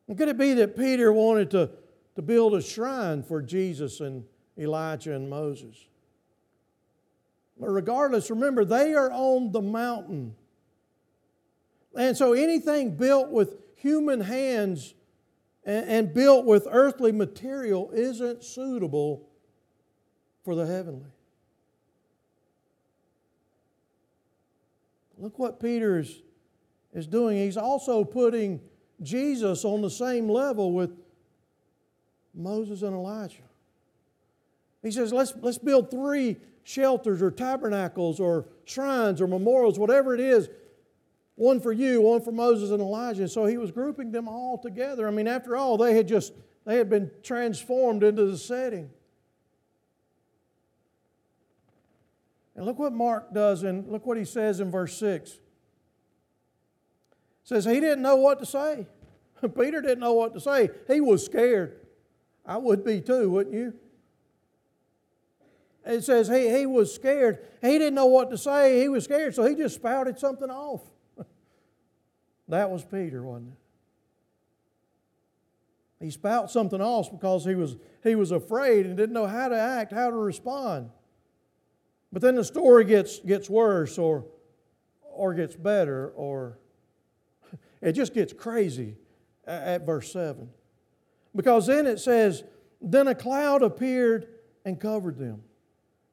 And 0.07 0.17
could 0.17 0.27
it 0.27 0.37
be 0.37 0.53
that 0.55 0.75
Peter 0.75 1.11
wanted 1.11 1.51
to, 1.51 1.71
to 2.15 2.21
build 2.21 2.53
a 2.53 2.61
shrine 2.61 3.23
for 3.23 3.41
Jesus 3.41 3.99
and 4.01 4.23
Elijah 4.57 5.13
and 5.13 5.29
Moses? 5.29 5.75
But 7.59 7.69
regardless, 7.69 8.29
remember, 8.29 8.65
they 8.65 8.93
are 8.93 9.11
on 9.11 9.51
the 9.51 9.61
mountain. 9.61 10.35
And 11.97 12.17
so 12.17 12.33
anything 12.33 12.95
built 12.95 13.29
with 13.29 13.55
human 13.75 14.21
hands 14.21 14.93
and, 15.65 15.89
and 15.89 16.13
built 16.13 16.45
with 16.45 16.67
earthly 16.69 17.11
material 17.11 17.89
isn't 17.91 18.43
suitable 18.43 19.29
for 20.43 20.55
the 20.55 20.65
heavenly. 20.65 21.09
Look 25.17 25.39
what 25.39 25.59
Peter 25.59 25.99
is, 25.99 26.21
is 26.93 27.07
doing. 27.07 27.37
He's 27.37 27.57
also 27.57 28.03
putting 28.03 28.59
Jesus 29.01 29.63
on 29.63 29.81
the 29.81 29.89
same 29.89 30.27
level 30.27 30.73
with 30.73 30.91
Moses 32.33 32.81
and 32.81 32.93
Elijah. 32.93 33.37
He 34.81 34.91
says, 34.91 35.13
let's, 35.13 35.33
let's 35.39 35.57
build 35.57 35.89
three 35.89 36.37
shelters 36.63 37.21
or 37.21 37.31
tabernacles 37.31 38.19
or 38.19 38.47
shrines 38.65 39.21
or 39.21 39.27
memorials, 39.27 39.79
whatever 39.79 40.13
it 40.13 40.19
is, 40.19 40.49
one 41.35 41.59
for 41.59 41.71
you, 41.71 42.01
one 42.01 42.21
for 42.21 42.31
Moses 42.31 42.71
and 42.71 42.81
Elijah. 42.81 43.27
So 43.27 43.45
he 43.45 43.57
was 43.57 43.71
grouping 43.71 44.11
them 44.11 44.27
all 44.27 44.57
together. 44.57 45.07
I 45.07 45.11
mean, 45.11 45.27
after 45.27 45.55
all, 45.55 45.77
they 45.77 45.95
had 45.95 46.07
just 46.07 46.33
they 46.65 46.77
had 46.77 46.89
been 46.89 47.11
transformed 47.23 48.03
into 48.03 48.25
the 48.25 48.37
setting. 48.37 48.89
And 52.55 52.65
look 52.65 52.77
what 52.77 52.93
Mark 52.93 53.33
does, 53.33 53.63
and 53.63 53.87
look 53.91 54.05
what 54.05 54.17
he 54.17 54.25
says 54.25 54.59
in 54.59 54.69
verse 54.69 54.95
6. 54.97 55.31
It 55.31 55.39
says 57.43 57.65
he 57.65 57.79
didn't 57.79 58.03
know 58.03 58.15
what 58.15 58.39
to 58.39 58.45
say. 58.45 58.85
Peter 59.41 59.81
didn't 59.81 59.99
know 59.99 60.13
what 60.13 60.33
to 60.35 60.39
say. 60.39 60.69
He 60.87 61.01
was 61.01 61.25
scared. 61.25 61.79
I 62.45 62.57
would 62.57 62.85
be 62.85 63.01
too, 63.01 63.29
wouldn't 63.29 63.55
you? 63.55 63.73
It 65.85 66.03
says 66.03 66.29
he, 66.29 66.49
he 66.49 66.65
was 66.65 66.93
scared. 66.93 67.39
He 67.61 67.77
didn't 67.77 67.95
know 67.95 68.05
what 68.05 68.29
to 68.29 68.37
say. 68.37 68.79
He 68.79 68.87
was 68.87 69.03
scared, 69.03 69.35
so 69.35 69.43
he 69.43 69.55
just 69.55 69.75
spouted 69.75 70.17
something 70.19 70.49
off. 70.49 70.81
That 72.53 72.69
was 72.69 72.83
Peter, 72.83 73.23
wasn't 73.23 73.49
it? 73.49 73.57
He 76.03 76.11
spouted 76.11 76.49
something 76.49 76.81
else 76.81 77.07
because 77.07 77.45
he 77.45 77.55
was, 77.55 77.77
he 78.03 78.15
was 78.15 78.31
afraid 78.31 78.85
and 78.85 78.97
didn't 78.97 79.13
know 79.13 79.25
how 79.25 79.47
to 79.47 79.57
act, 79.57 79.93
how 79.93 80.09
to 80.09 80.15
respond. 80.15 80.89
But 82.11 82.21
then 82.21 82.35
the 82.35 82.43
story 82.43 82.83
gets, 82.83 83.19
gets 83.19 83.49
worse 83.49 83.97
or, 83.97 84.25
or 85.01 85.33
gets 85.33 85.55
better 85.55 86.09
or 86.09 86.59
it 87.81 87.93
just 87.93 88.13
gets 88.13 88.33
crazy 88.33 88.97
at, 89.47 89.63
at 89.63 89.85
verse 89.85 90.11
7. 90.11 90.49
Because 91.35 91.67
then 91.67 91.87
it 91.87 91.99
says, 91.99 92.43
Then 92.81 93.07
a 93.07 93.15
cloud 93.15 93.63
appeared 93.63 94.27
and 94.65 94.79
covered 94.79 95.17
them. 95.17 95.41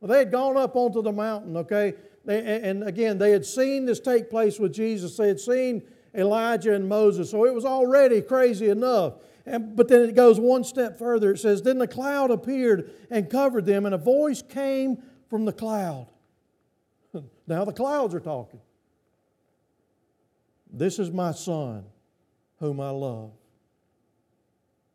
Well, 0.00 0.08
they 0.08 0.18
had 0.18 0.30
gone 0.30 0.56
up 0.56 0.76
onto 0.76 1.02
the 1.02 1.12
mountain, 1.12 1.56
okay? 1.58 1.94
They, 2.24 2.62
and 2.62 2.84
again, 2.84 3.18
they 3.18 3.32
had 3.32 3.44
seen 3.44 3.86
this 3.86 3.98
take 3.98 4.30
place 4.30 4.58
with 4.58 4.72
Jesus. 4.72 5.16
They 5.16 5.28
had 5.28 5.40
seen 5.40 5.82
Elijah 6.14 6.74
and 6.74 6.88
Moses. 6.88 7.30
So 7.30 7.44
it 7.44 7.54
was 7.54 7.64
already 7.64 8.20
crazy 8.20 8.68
enough. 8.68 9.14
And, 9.46 9.74
but 9.74 9.88
then 9.88 10.08
it 10.08 10.14
goes 10.14 10.38
one 10.38 10.64
step 10.64 10.98
further. 10.98 11.32
It 11.32 11.38
says, 11.38 11.62
Then 11.62 11.78
the 11.78 11.88
cloud 11.88 12.30
appeared 12.30 12.90
and 13.10 13.30
covered 13.30 13.66
them, 13.66 13.86
and 13.86 13.94
a 13.94 13.98
voice 13.98 14.42
came 14.42 15.02
from 15.28 15.44
the 15.44 15.52
cloud. 15.52 16.08
now 17.46 17.64
the 17.64 17.72
clouds 17.72 18.14
are 18.14 18.20
talking. 18.20 18.60
This 20.72 20.98
is 20.98 21.10
my 21.10 21.32
son, 21.32 21.84
whom 22.58 22.80
I 22.80 22.90
love. 22.90 23.32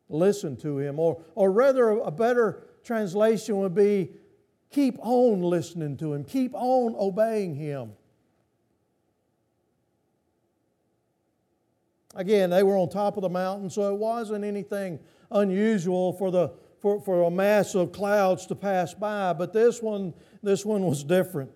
Listen 0.07 0.55
to 0.57 0.77
him. 0.77 0.99
Or, 0.99 1.21
or 1.33 1.51
rather, 1.51 1.89
a 1.89 2.11
better 2.11 2.63
translation 2.83 3.57
would 3.57 3.73
be 3.73 4.11
Keep 4.75 4.97
on 4.99 5.41
listening 5.41 5.95
to 5.95 6.11
Him, 6.13 6.25
keep 6.25 6.53
on 6.53 6.95
obeying 6.99 7.55
Him. 7.55 7.93
Again, 12.15 12.49
they 12.49 12.63
were 12.63 12.77
on 12.77 12.89
top 12.89 13.17
of 13.17 13.21
the 13.21 13.29
mountain, 13.29 13.69
so 13.69 13.93
it 13.93 13.97
wasn't 13.97 14.45
anything 14.45 14.99
unusual 15.31 16.13
for, 16.13 16.31
the, 16.31 16.51
for, 16.79 17.01
for 17.01 17.23
a 17.23 17.31
mass 17.31 17.75
of 17.75 17.91
clouds 17.91 18.45
to 18.47 18.55
pass 18.55 18.93
by, 18.93 19.33
but 19.33 19.51
this 19.51 19.81
one, 19.81 20.13
this 20.41 20.65
one 20.65 20.85
was 20.85 21.03
different. 21.03 21.51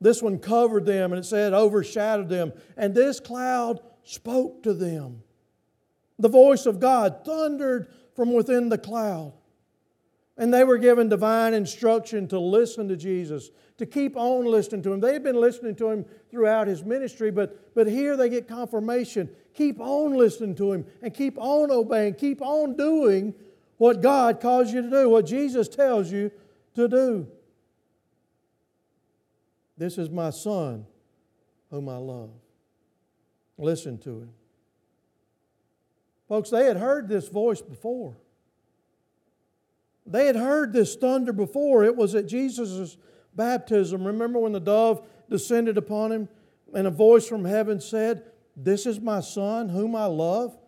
This 0.00 0.22
one 0.22 0.38
covered 0.38 0.86
them, 0.86 1.12
and 1.12 1.20
it 1.20 1.24
said 1.24 1.52
overshadowed 1.52 2.28
them. 2.28 2.52
And 2.76 2.94
this 2.94 3.20
cloud 3.20 3.80
spoke 4.04 4.62
to 4.62 4.72
them. 4.72 5.22
The 6.18 6.28
voice 6.28 6.66
of 6.66 6.80
God 6.80 7.24
thundered 7.24 7.88
from 8.14 8.32
within 8.32 8.68
the 8.68 8.78
cloud. 8.78 9.32
And 10.36 10.54
they 10.54 10.62
were 10.62 10.78
given 10.78 11.08
divine 11.08 11.52
instruction 11.52 12.28
to 12.28 12.38
listen 12.38 12.88
to 12.88 12.96
Jesus, 12.96 13.50
to 13.78 13.86
keep 13.86 14.16
on 14.16 14.44
listening 14.44 14.82
to 14.82 14.92
him. 14.92 15.00
They 15.00 15.12
had 15.12 15.24
been 15.24 15.40
listening 15.40 15.74
to 15.76 15.90
him 15.90 16.04
throughout 16.30 16.68
his 16.68 16.84
ministry, 16.84 17.32
but, 17.32 17.74
but 17.74 17.88
here 17.88 18.16
they 18.16 18.28
get 18.28 18.46
confirmation. 18.46 19.28
Keep 19.58 19.80
on 19.80 20.14
listening 20.14 20.54
to 20.54 20.72
him 20.72 20.86
and 21.02 21.12
keep 21.12 21.36
on 21.36 21.72
obeying, 21.72 22.14
keep 22.14 22.40
on 22.40 22.76
doing 22.76 23.34
what 23.76 24.00
God 24.00 24.40
calls 24.40 24.72
you 24.72 24.82
to 24.82 24.88
do, 24.88 25.08
what 25.08 25.26
Jesus 25.26 25.66
tells 25.66 26.12
you 26.12 26.30
to 26.76 26.86
do. 26.86 27.26
This 29.76 29.98
is 29.98 30.10
my 30.10 30.30
son 30.30 30.86
whom 31.72 31.88
I 31.88 31.96
love. 31.96 32.30
Listen 33.58 33.98
to 33.98 34.20
him. 34.20 34.30
Folks, 36.28 36.50
they 36.50 36.64
had 36.64 36.76
heard 36.76 37.08
this 37.08 37.26
voice 37.26 37.60
before. 37.60 38.16
They 40.06 40.26
had 40.26 40.36
heard 40.36 40.72
this 40.72 40.94
thunder 40.94 41.32
before. 41.32 41.82
It 41.82 41.96
was 41.96 42.14
at 42.14 42.28
Jesus' 42.28 42.96
baptism. 43.34 44.06
Remember 44.06 44.38
when 44.38 44.52
the 44.52 44.60
dove 44.60 45.04
descended 45.28 45.76
upon 45.76 46.12
him 46.12 46.28
and 46.72 46.86
a 46.86 46.92
voice 46.92 47.26
from 47.26 47.44
heaven 47.44 47.80
said, 47.80 48.22
This 48.60 48.86
is 48.86 49.00
my 49.00 49.20
Son, 49.20 49.68
whom 49.68 49.94
I 49.94 50.06
love. 50.06 50.58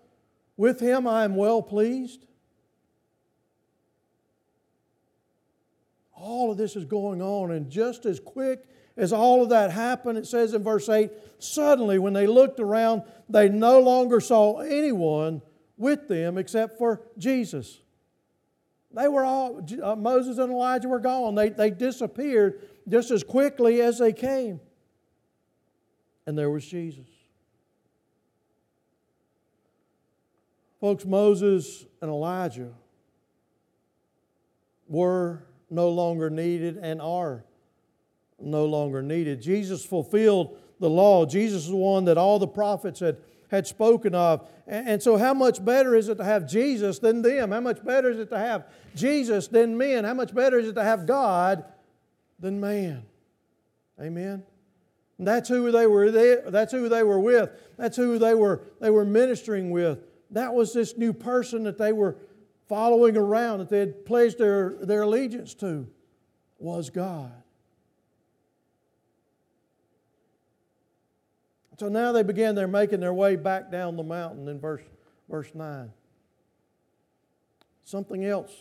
With 0.56 0.78
him 0.78 1.08
I 1.08 1.24
am 1.24 1.34
well 1.34 1.60
pleased. 1.60 2.24
All 6.14 6.52
of 6.52 6.56
this 6.56 6.76
is 6.76 6.84
going 6.84 7.20
on, 7.20 7.50
and 7.50 7.68
just 7.68 8.06
as 8.06 8.20
quick 8.20 8.64
as 8.96 9.12
all 9.12 9.42
of 9.42 9.48
that 9.48 9.72
happened, 9.72 10.18
it 10.18 10.26
says 10.26 10.54
in 10.54 10.62
verse 10.62 10.88
8 10.88 11.10
suddenly, 11.38 11.98
when 11.98 12.12
they 12.12 12.26
looked 12.26 12.60
around, 12.60 13.02
they 13.28 13.48
no 13.48 13.80
longer 13.80 14.20
saw 14.20 14.58
anyone 14.60 15.42
with 15.76 16.06
them 16.06 16.38
except 16.38 16.78
for 16.78 17.02
Jesus. 17.18 17.80
They 18.92 19.08
were 19.08 19.24
all, 19.24 19.66
uh, 19.82 19.96
Moses 19.96 20.38
and 20.38 20.52
Elijah 20.52 20.88
were 20.88 21.00
gone. 21.00 21.34
They, 21.34 21.48
they 21.48 21.70
disappeared 21.70 22.60
just 22.88 23.10
as 23.10 23.24
quickly 23.24 23.80
as 23.80 23.98
they 23.98 24.12
came. 24.12 24.60
And 26.26 26.36
there 26.38 26.50
was 26.50 26.66
Jesus. 26.66 27.06
Folks, 30.80 31.04
Moses 31.04 31.84
and 32.00 32.10
Elijah 32.10 32.72
were 34.88 35.44
no 35.68 35.90
longer 35.90 36.30
needed 36.30 36.78
and 36.78 37.00
are 37.00 37.44
no 38.40 38.64
longer 38.64 39.02
needed. 39.02 39.42
Jesus 39.42 39.84
fulfilled 39.84 40.58
the 40.80 40.88
law. 40.88 41.26
Jesus 41.26 41.64
is 41.64 41.70
the 41.70 41.76
one 41.76 42.06
that 42.06 42.16
all 42.16 42.38
the 42.38 42.48
prophets 42.48 43.00
had 43.00 43.18
had 43.50 43.66
spoken 43.66 44.14
of. 44.14 44.48
And 44.66 45.02
so, 45.02 45.16
how 45.16 45.34
much 45.34 45.62
better 45.64 45.94
is 45.94 46.08
it 46.08 46.16
to 46.16 46.24
have 46.24 46.48
Jesus 46.48 47.00
than 47.00 47.22
them? 47.22 47.50
How 47.50 47.60
much 47.60 47.84
better 47.84 48.10
is 48.10 48.18
it 48.18 48.30
to 48.30 48.38
have 48.38 48.66
Jesus 48.94 49.48
than 49.48 49.76
men? 49.76 50.04
How 50.04 50.14
much 50.14 50.32
better 50.32 50.58
is 50.58 50.68
it 50.68 50.74
to 50.74 50.84
have 50.84 51.06
God 51.06 51.64
than 52.38 52.60
man? 52.60 53.02
Amen. 54.00 54.44
And 55.18 55.26
that's 55.26 55.48
who 55.48 55.70
they 55.70 55.86
were 55.86 56.10
that's 56.50 56.72
who 56.72 56.88
they 56.88 57.02
were 57.02 57.18
with. 57.20 57.50
That's 57.76 57.96
who 57.96 58.18
they 58.18 58.34
were 58.34 58.62
they 58.80 58.90
were 58.90 59.04
ministering 59.04 59.70
with. 59.70 59.98
That 60.30 60.54
was 60.54 60.72
this 60.72 60.96
new 60.96 61.12
person 61.12 61.64
that 61.64 61.78
they 61.78 61.92
were 61.92 62.16
following 62.68 63.16
around, 63.16 63.58
that 63.58 63.68
they 63.68 63.80
had 63.80 64.04
pledged 64.04 64.38
their, 64.38 64.76
their 64.80 65.02
allegiance 65.02 65.54
to, 65.54 65.88
was 66.58 66.88
God. 66.90 67.32
So 71.78 71.88
now 71.88 72.12
they 72.12 72.22
began, 72.22 72.54
they're 72.54 72.68
making 72.68 73.00
their 73.00 73.14
way 73.14 73.36
back 73.36 73.72
down 73.72 73.96
the 73.96 74.02
mountain 74.02 74.46
in 74.48 74.60
verse, 74.60 74.82
verse 75.28 75.50
9. 75.54 75.90
Something 77.84 78.24
else, 78.24 78.52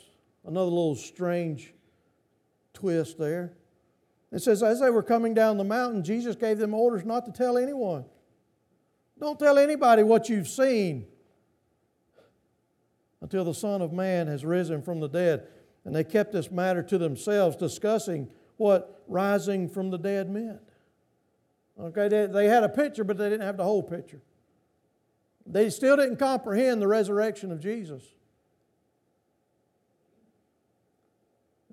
another 0.45 0.71
little 0.71 0.95
strange 0.95 1.73
twist 2.73 3.19
there. 3.19 3.53
It 4.31 4.41
says, 4.41 4.63
as 4.63 4.79
they 4.79 4.89
were 4.89 5.03
coming 5.03 5.33
down 5.33 5.57
the 5.57 5.63
mountain, 5.63 6.03
Jesus 6.03 6.35
gave 6.35 6.57
them 6.59 6.73
orders 6.73 7.03
not 7.03 7.25
to 7.25 7.31
tell 7.31 7.57
anyone. 7.57 8.05
Don't 9.19 9.37
tell 9.37 9.59
anybody 9.59 10.01
what 10.01 10.29
you've 10.29 10.47
seen 10.47 11.05
until 13.21 13.43
the 13.43 13.53
Son 13.53 13.81
of 13.81 13.91
Man 13.91 14.27
has 14.27 14.45
risen 14.45 14.81
from 14.81 14.99
the 14.99 15.09
dead. 15.09 15.47
And 15.85 15.95
they 15.95 16.03
kept 16.03 16.31
this 16.31 16.51
matter 16.51 16.83
to 16.83 16.97
themselves, 16.97 17.55
discussing 17.55 18.29
what 18.57 19.03
rising 19.07 19.69
from 19.69 19.89
the 19.89 19.97
dead 19.97 20.29
meant. 20.29 20.59
Okay, 21.79 22.07
they, 22.09 22.25
they 22.25 22.47
had 22.47 22.63
a 22.63 22.69
picture, 22.69 23.03
but 23.03 23.17
they 23.17 23.29
didn't 23.29 23.45
have 23.45 23.57
the 23.57 23.63
whole 23.63 23.83
picture. 23.83 24.21
They 25.45 25.69
still 25.69 25.95
didn't 25.95 26.17
comprehend 26.17 26.81
the 26.81 26.87
resurrection 26.87 27.51
of 27.51 27.61
Jesus. 27.61 28.03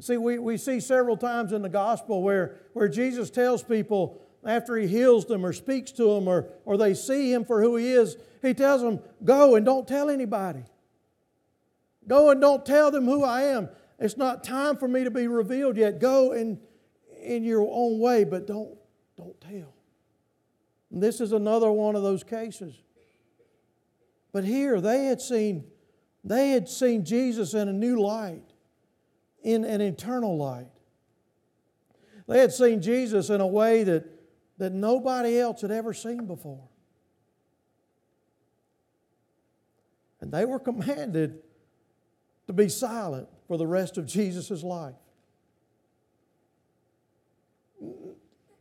See, 0.00 0.16
we, 0.16 0.38
we 0.38 0.56
see 0.58 0.80
several 0.80 1.16
times 1.16 1.52
in 1.52 1.62
the 1.62 1.68
gospel 1.68 2.22
where, 2.22 2.56
where 2.74 2.88
Jesus 2.88 3.30
tells 3.30 3.62
people 3.62 4.22
after 4.44 4.76
he 4.76 4.86
heals 4.86 5.24
them 5.24 5.44
or 5.44 5.52
speaks 5.52 5.90
to 5.92 6.14
them 6.14 6.28
or, 6.28 6.48
or 6.64 6.76
they 6.76 6.94
see 6.94 7.32
him 7.32 7.44
for 7.44 7.62
who 7.62 7.76
he 7.76 7.90
is, 7.90 8.16
he 8.42 8.54
tells 8.54 8.82
them, 8.82 9.00
Go 9.24 9.56
and 9.56 9.64
don't 9.64 9.88
tell 9.88 10.10
anybody. 10.10 10.64
Go 12.08 12.30
and 12.30 12.40
don't 12.40 12.64
tell 12.64 12.90
them 12.90 13.04
who 13.04 13.24
I 13.24 13.42
am. 13.42 13.68
It's 13.98 14.16
not 14.16 14.44
time 14.44 14.76
for 14.76 14.86
me 14.86 15.04
to 15.04 15.10
be 15.10 15.26
revealed 15.26 15.76
yet. 15.76 15.98
Go 15.98 16.32
in, 16.32 16.60
in 17.22 17.42
your 17.42 17.66
own 17.70 17.98
way, 17.98 18.24
but 18.24 18.46
don't, 18.46 18.76
don't 19.16 19.40
tell. 19.40 19.74
And 20.90 21.02
this 21.02 21.20
is 21.20 21.32
another 21.32 21.70
one 21.70 21.96
of 21.96 22.02
those 22.02 22.22
cases. 22.22 22.74
But 24.32 24.44
here 24.44 24.80
they 24.80 25.06
had 25.06 25.20
seen 25.20 25.64
they 26.26 26.50
had 26.50 26.68
seen 26.68 27.04
Jesus 27.04 27.54
in 27.54 27.68
a 27.68 27.72
new 27.72 28.02
light, 28.02 28.42
in 29.44 29.64
an 29.64 29.80
eternal 29.80 30.36
light. 30.36 30.72
They 32.26 32.40
had 32.40 32.52
seen 32.52 32.82
Jesus 32.82 33.30
in 33.30 33.40
a 33.40 33.46
way 33.46 33.84
that, 33.84 34.04
that 34.58 34.72
nobody 34.72 35.38
else 35.38 35.60
had 35.60 35.70
ever 35.70 35.94
seen 35.94 36.26
before. 36.26 36.68
And 40.20 40.32
they 40.32 40.44
were 40.44 40.58
commanded 40.58 41.44
to 42.46 42.52
be 42.52 42.68
silent 42.68 43.28
for 43.48 43.58
the 43.58 43.66
rest 43.66 43.98
of 43.98 44.06
Jesus' 44.06 44.62
life. 44.62 44.94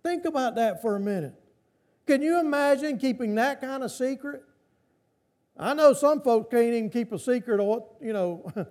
Think 0.04 0.26
about 0.26 0.56
that 0.56 0.82
for 0.82 0.96
a 0.96 1.00
minute. 1.00 1.34
Can 2.06 2.22
you 2.22 2.40
imagine 2.40 2.98
keeping 3.00 3.36
that 3.36 3.62
kind 3.62 3.84
of 3.84 3.92
secret? 3.92 4.44
I 5.58 5.74
know 5.74 5.94
some 5.94 6.22
folks 6.22 6.52
can't 6.52 6.74
even 6.74 6.90
keep 6.90 7.12
a 7.12 7.20
secret 7.20 7.60
of 7.60 7.66
what, 7.66 7.88
you 8.02 8.14
know. 8.14 8.52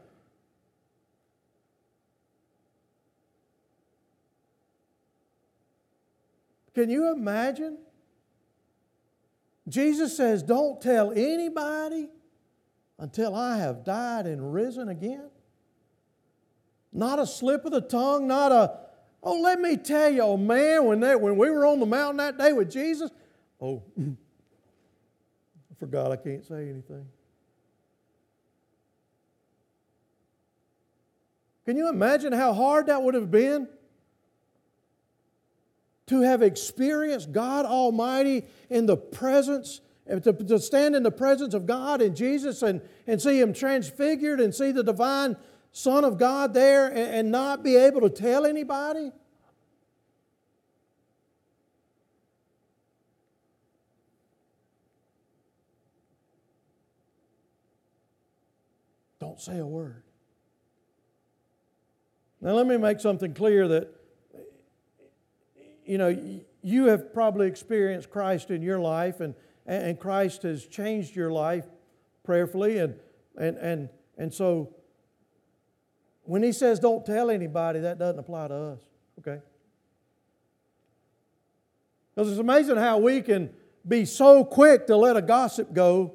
Can 6.75 6.91
you 6.91 7.13
imagine? 7.13 7.79
Jesus 9.69 10.17
says, 10.17 10.43
Don't 10.43 10.81
tell 10.81 11.13
anybody 11.13 12.09
until 12.99 13.35
I 13.35 13.59
have 13.59 13.85
died 13.85 14.27
and 14.27 14.53
risen 14.53 14.89
again. 14.89 15.31
Not 16.93 17.19
a 17.19 17.27
slip 17.27 17.65
of 17.65 17.73
the 17.73 17.81
tongue, 17.81 18.29
not 18.29 18.53
a, 18.53 18.79
oh, 19.23 19.41
let 19.41 19.61
me 19.61 19.77
tell 19.77 20.11
you, 20.11 20.23
oh 20.23 20.37
man, 20.37 20.85
when, 20.85 21.01
they, 21.01 21.17
when 21.17 21.37
we 21.37 21.51
were 21.51 21.67
on 21.67 21.81
the 21.81 21.87
mountain 21.87 22.19
that 22.19 22.39
day 22.39 22.53
with 22.53 22.71
Jesus, 22.71 23.11
Oh, 23.61 23.83
I 23.99 24.15
forgot 25.79 26.13
I 26.13 26.17
can't 26.17 26.45
say 26.45 26.69
anything. 26.69 27.07
Can 31.65 31.79
you 31.79 31.89
imagine 31.89 32.35
how 32.35 32.53
hard 32.53 32.87
that 32.87 33.03
would 33.03 33.15
have 33.15 33.31
been? 33.31 33.69
To 36.09 36.21
have 36.21 36.43
experienced 36.43 37.33
God 37.33 37.65
Almighty 37.65 38.45
in 38.69 38.85
the 38.85 38.99
presence, 38.99 39.81
to, 40.07 40.33
to 40.33 40.59
stand 40.59 40.95
in 40.95 41.03
the 41.03 41.11
presence 41.11 41.55
of 41.55 41.67
God 41.67 42.03
and 42.03 42.15
Jesus 42.15 42.63
and, 42.63 42.83
and 43.07 43.21
see 43.21 43.41
Him 43.41 43.53
transfigured 43.55 44.41
and 44.41 44.55
see 44.55 44.71
the 44.71 44.85
divine 44.85 45.37
Son 45.73 46.05
of 46.05 46.19
God 46.19 46.53
there 46.53 46.89
and, 46.89 46.99
and 46.99 47.31
not 47.31 47.63
be 47.63 47.77
able 47.77 48.03
to 48.03 48.11
tell 48.11 48.45
anybody? 48.45 49.13
Don't 59.19 59.41
say 59.41 59.59
a 59.59 59.67
word. 59.67 60.03
Now, 62.43 62.53
let 62.53 62.67
me 62.67 62.77
make 62.77 63.01
something 63.01 63.33
clear 63.33 63.67
that, 63.69 63.89
you 65.87 65.97
know, 65.97 66.43
you 66.63 66.85
have 66.87 67.15
probably 67.15 67.47
experienced 67.47 68.11
Christ 68.11 68.51
in 68.51 68.61
your 68.61 68.79
life, 68.79 69.21
and, 69.21 69.35
and 69.67 69.99
Christ 69.99 70.43
has 70.43 70.67
changed 70.67 71.17
your 71.17 71.31
life 71.31 71.65
prayerfully. 72.23 72.79
And, 72.79 72.97
and, 73.37 73.57
and, 73.57 73.89
and 74.19 74.33
so, 74.33 74.75
when 76.25 76.43
he 76.43 76.53
says 76.53 76.79
don't 76.79 77.05
tell 77.05 77.31
anybody, 77.31 77.81
that 77.81 77.99
doesn't 77.99 78.19
apply 78.19 78.49
to 78.49 78.55
us, 78.55 78.81
okay? 79.21 79.41
Because 82.15 82.31
it's 82.31 82.41
amazing 82.41 82.77
how 82.77 82.99
we 82.99 83.21
can 83.21 83.51
be 83.87 84.05
so 84.05 84.45
quick 84.45 84.87
to 84.87 84.97
let 84.97 85.17
a 85.17 85.23
gossip 85.23 85.73
go, 85.73 86.15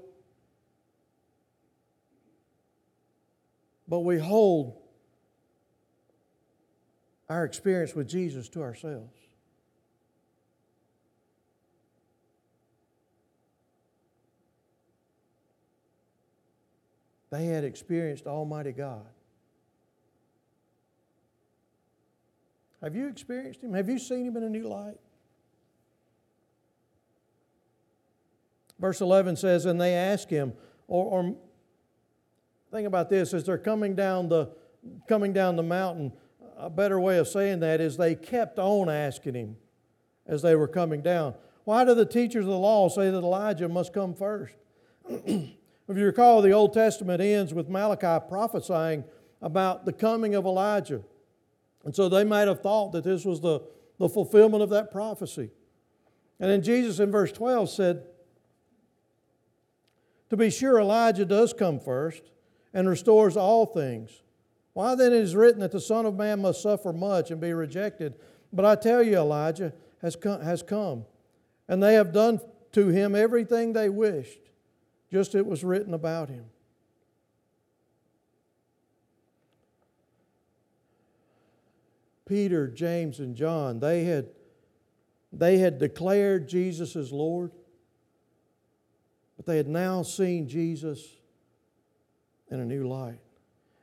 but 3.87 3.99
we 3.99 4.17
hold 4.17 4.75
our 7.29 7.43
experience 7.43 7.93
with 7.93 8.07
Jesus 8.07 8.49
to 8.49 8.61
ourselves. 8.61 9.13
They 17.31 17.45
had 17.45 17.63
experienced 17.63 18.25
Almighty 18.25 18.71
God. 18.71 19.05
Have 22.81 22.95
you 22.95 23.07
experienced 23.07 23.61
Him? 23.61 23.73
Have 23.73 23.89
you 23.89 23.99
seen 23.99 24.25
Him 24.25 24.37
in 24.37 24.43
a 24.43 24.49
new 24.49 24.67
light? 24.67 24.99
Verse 28.79 29.01
11 29.01 29.35
says, 29.35 29.65
And 29.65 29.79
they 29.79 29.93
ask 29.93 30.29
Him, 30.29 30.53
or, 30.87 31.05
or 31.05 31.35
think 32.71 32.87
about 32.87 33.09
this, 33.09 33.33
as 33.33 33.43
they're 33.43 33.57
coming 33.57 33.95
down 33.95 34.29
the, 34.29 34.49
coming 35.07 35.33
down 35.33 35.55
the 35.55 35.63
mountain, 35.63 36.13
a 36.57 36.69
better 36.69 36.99
way 36.99 37.17
of 37.17 37.27
saying 37.27 37.59
that 37.59 37.81
is 37.81 37.97
they 37.97 38.15
kept 38.15 38.57
on 38.57 38.89
asking 38.89 39.35
Him 39.35 39.57
as 40.25 40.41
they 40.41 40.55
were 40.55 40.67
coming 40.67 41.01
down. 41.01 41.35
Why 41.65 41.83
do 41.83 41.93
the 41.93 42.05
teachers 42.05 42.45
of 42.45 42.51
the 42.51 42.57
law 42.57 42.87
say 42.89 43.11
that 43.11 43.17
Elijah 43.17 43.67
must 43.67 43.93
come 43.93 44.15
first? 44.15 44.55
If 45.89 45.97
you 45.97 46.05
recall, 46.05 46.43
the 46.43 46.51
Old 46.51 46.73
Testament 46.73 47.19
ends 47.19 47.51
with 47.51 47.67
Malachi 47.67 48.23
prophesying 48.29 49.03
about 49.41 49.85
the 49.85 49.93
coming 49.93 50.35
of 50.35 50.45
Elijah. 50.45 51.01
And 51.83 51.95
so 51.95 52.07
they 52.07 52.23
might 52.23 52.47
have 52.47 52.61
thought 52.61 52.91
that 52.91 53.03
this 53.03 53.25
was 53.25 53.41
the, 53.41 53.61
the 53.97 54.07
fulfillment 54.07 54.61
of 54.61 54.69
that 54.69 54.91
prophecy. 54.91 55.49
And 56.39 56.51
then 56.51 56.61
Jesus 56.61 56.99
in 56.99 57.11
verse 57.11 57.31
12 57.31 57.71
said, 57.71 58.03
To 60.29 60.37
be 60.37 60.51
sure, 60.51 60.79
Elijah 60.79 61.25
does 61.25 61.53
come 61.53 61.79
first 61.79 62.21
and 62.71 62.87
restores 62.87 63.35
all 63.35 63.65
things. 63.65 64.21
Why 64.73 64.93
then 64.93 65.11
it 65.11 65.21
is 65.21 65.35
written 65.35 65.61
that 65.61 65.71
the 65.71 65.81
Son 65.81 66.05
of 66.05 66.15
Man 66.15 66.43
must 66.43 66.61
suffer 66.61 66.93
much 66.93 67.31
and 67.31 67.41
be 67.41 67.51
rejected? 67.51 68.13
But 68.53 68.63
I 68.63 68.75
tell 68.75 69.01
you, 69.01 69.17
Elijah 69.17 69.73
has 70.03 70.15
come, 70.15 70.41
has 70.41 70.61
come 70.61 71.05
and 71.67 71.81
they 71.81 71.95
have 71.95 72.13
done 72.13 72.39
to 72.73 72.89
him 72.89 73.15
everything 73.15 73.73
they 73.73 73.89
wished 73.89 74.48
just 75.11 75.35
it 75.35 75.45
was 75.45 75.63
written 75.63 75.93
about 75.93 76.29
him. 76.29 76.45
Peter, 82.29 82.67
James, 82.67 83.19
and 83.19 83.35
John, 83.35 83.79
they 83.79 84.03
had, 84.03 84.27
they 85.33 85.57
had 85.57 85.79
declared 85.79 86.47
Jesus 86.47 86.95
as 86.95 87.11
Lord, 87.11 87.51
but 89.35 89.47
they 89.47 89.57
had 89.57 89.67
now 89.67 90.03
seen 90.03 90.47
Jesus 90.47 91.03
in 92.51 92.59
a 92.59 92.65
new 92.65 92.87
light, 92.87 93.19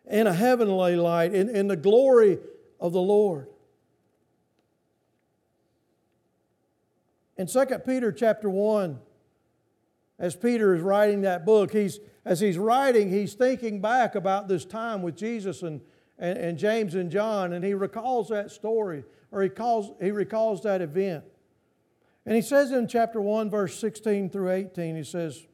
in 0.09 0.29
a 0.29 0.33
heavenly 0.33 0.95
light, 0.95 1.35
in, 1.35 1.49
in 1.49 1.67
the 1.67 1.77
glory 1.77 2.39
of 2.79 2.93
the 2.93 3.01
Lord. 3.01 3.49
In 7.37 7.49
2 7.49 7.67
Peter 7.85 8.13
chapter 8.13 8.49
1, 8.49 8.99
as 10.19 10.35
Peter 10.35 10.75
is 10.75 10.83
writing 10.83 11.23
that 11.23 11.45
book, 11.45 11.73
he's, 11.73 12.01
as 12.25 12.41
he's 12.41 12.59
writing, 12.59 13.11
he's 13.11 13.35
thinking 13.35 13.81
back 13.81 14.15
about 14.15 14.49
this 14.49 14.65
time 14.65 15.03
with 15.03 15.17
Jesus 15.17 15.63
and, 15.63 15.81
and, 16.19 16.39
and 16.39 16.59
James 16.59 16.95
and 16.95 17.11
John, 17.11 17.53
and 17.53 17.65
he 17.65 17.75
recalls 17.75 18.29
that 18.29 18.51
story, 18.51 19.05
or 19.31 19.43
he, 19.43 19.49
calls, 19.49 19.93
he 20.01 20.11
recalls 20.11 20.63
that 20.63 20.81
event. 20.81 21.25
And 22.25 22.35
he 22.35 22.43
says 22.43 22.73
in 22.73 22.89
chapter 22.89 23.21
1, 23.21 23.51
verse 23.51 23.79
16 23.79 24.31
through 24.31 24.51
18, 24.51 24.97
he 24.97 25.05
says, 25.05 25.47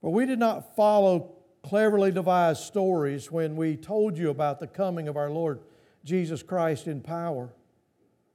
For 0.00 0.12
we 0.12 0.26
did 0.26 0.38
not 0.38 0.76
follow 0.76 1.36
cleverly 1.62 2.10
devised 2.10 2.62
stories 2.62 3.30
when 3.30 3.56
we 3.56 3.76
told 3.76 4.16
you 4.16 4.30
about 4.30 4.60
the 4.60 4.66
coming 4.66 5.08
of 5.08 5.16
our 5.16 5.30
Lord 5.30 5.60
Jesus 6.04 6.42
Christ 6.42 6.86
in 6.86 7.00
power, 7.00 7.52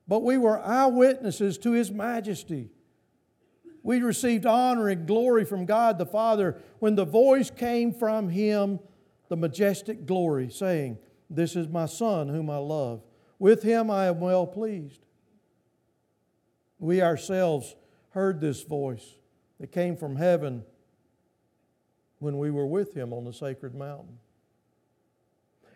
but 0.07 0.23
we 0.23 0.37
were 0.37 0.59
eyewitnesses 0.59 1.57
to 1.59 1.71
his 1.71 1.91
majesty. 1.91 2.69
We 3.85 3.99
received 3.99 4.47
honor 4.47 4.89
and 4.89 5.05
glory 5.05 5.45
from 5.45 5.67
God 5.67 5.99
the 5.99 6.07
Father 6.07 6.59
when 6.79 6.95
the 6.95 7.05
voice 7.05 7.51
came 7.51 7.93
from 7.93 8.29
Him, 8.29 8.79
the 9.29 9.37
majestic 9.37 10.07
glory, 10.07 10.49
saying, 10.49 10.97
This 11.29 11.55
is 11.55 11.67
my 11.67 11.85
Son 11.85 12.27
whom 12.27 12.49
I 12.49 12.57
love. 12.57 13.03
With 13.37 13.61
Him 13.61 13.91
I 13.91 14.07
am 14.07 14.19
well 14.19 14.47
pleased. 14.47 15.05
We 16.79 17.03
ourselves 17.03 17.75
heard 18.09 18.41
this 18.41 18.63
voice 18.63 19.05
that 19.59 19.71
came 19.71 19.95
from 19.95 20.15
heaven 20.15 20.63
when 22.17 22.39
we 22.39 22.49
were 22.49 22.65
with 22.65 22.95
Him 22.95 23.13
on 23.13 23.23
the 23.23 23.33
sacred 23.33 23.75
mountain. 23.75 24.17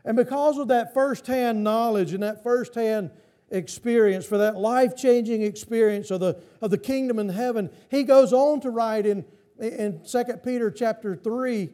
And 0.04 0.18
because 0.18 0.58
of 0.58 0.70
that 0.70 0.96
firsthand 0.96 1.64
knowledge 1.64 2.14
and 2.14 2.24
that 2.24 2.42
firsthand 2.42 3.12
experience, 3.52 4.26
for 4.26 4.38
that 4.38 4.58
life 4.58 4.96
changing 4.96 5.42
experience 5.42 6.12
of 6.12 6.20
the, 6.20 6.40
of 6.62 6.72
the 6.72 6.78
kingdom 6.78 7.20
in 7.20 7.30
heaven. 7.30 7.70
He 7.90 8.04
goes 8.04 8.34
on 8.34 8.62
to 8.62 8.70
write 8.70 9.06
in, 9.06 9.26
in 9.60 10.02
2 10.04 10.24
Peter 10.44 10.72
chapter 10.72 11.16
3, 11.16 11.70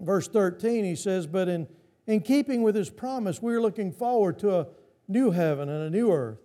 verse 0.00 0.28
13, 0.28 0.84
he 0.84 0.96
says, 0.96 1.26
But 1.26 1.48
in, 1.48 1.68
in 2.06 2.20
keeping 2.20 2.62
with 2.62 2.74
his 2.74 2.90
promise, 2.90 3.40
we're 3.40 3.60
looking 3.60 3.92
forward 3.92 4.38
to 4.40 4.58
a 4.58 4.66
new 5.08 5.30
heaven 5.30 5.68
and 5.68 5.84
a 5.84 5.90
new 5.90 6.12
earth 6.12 6.38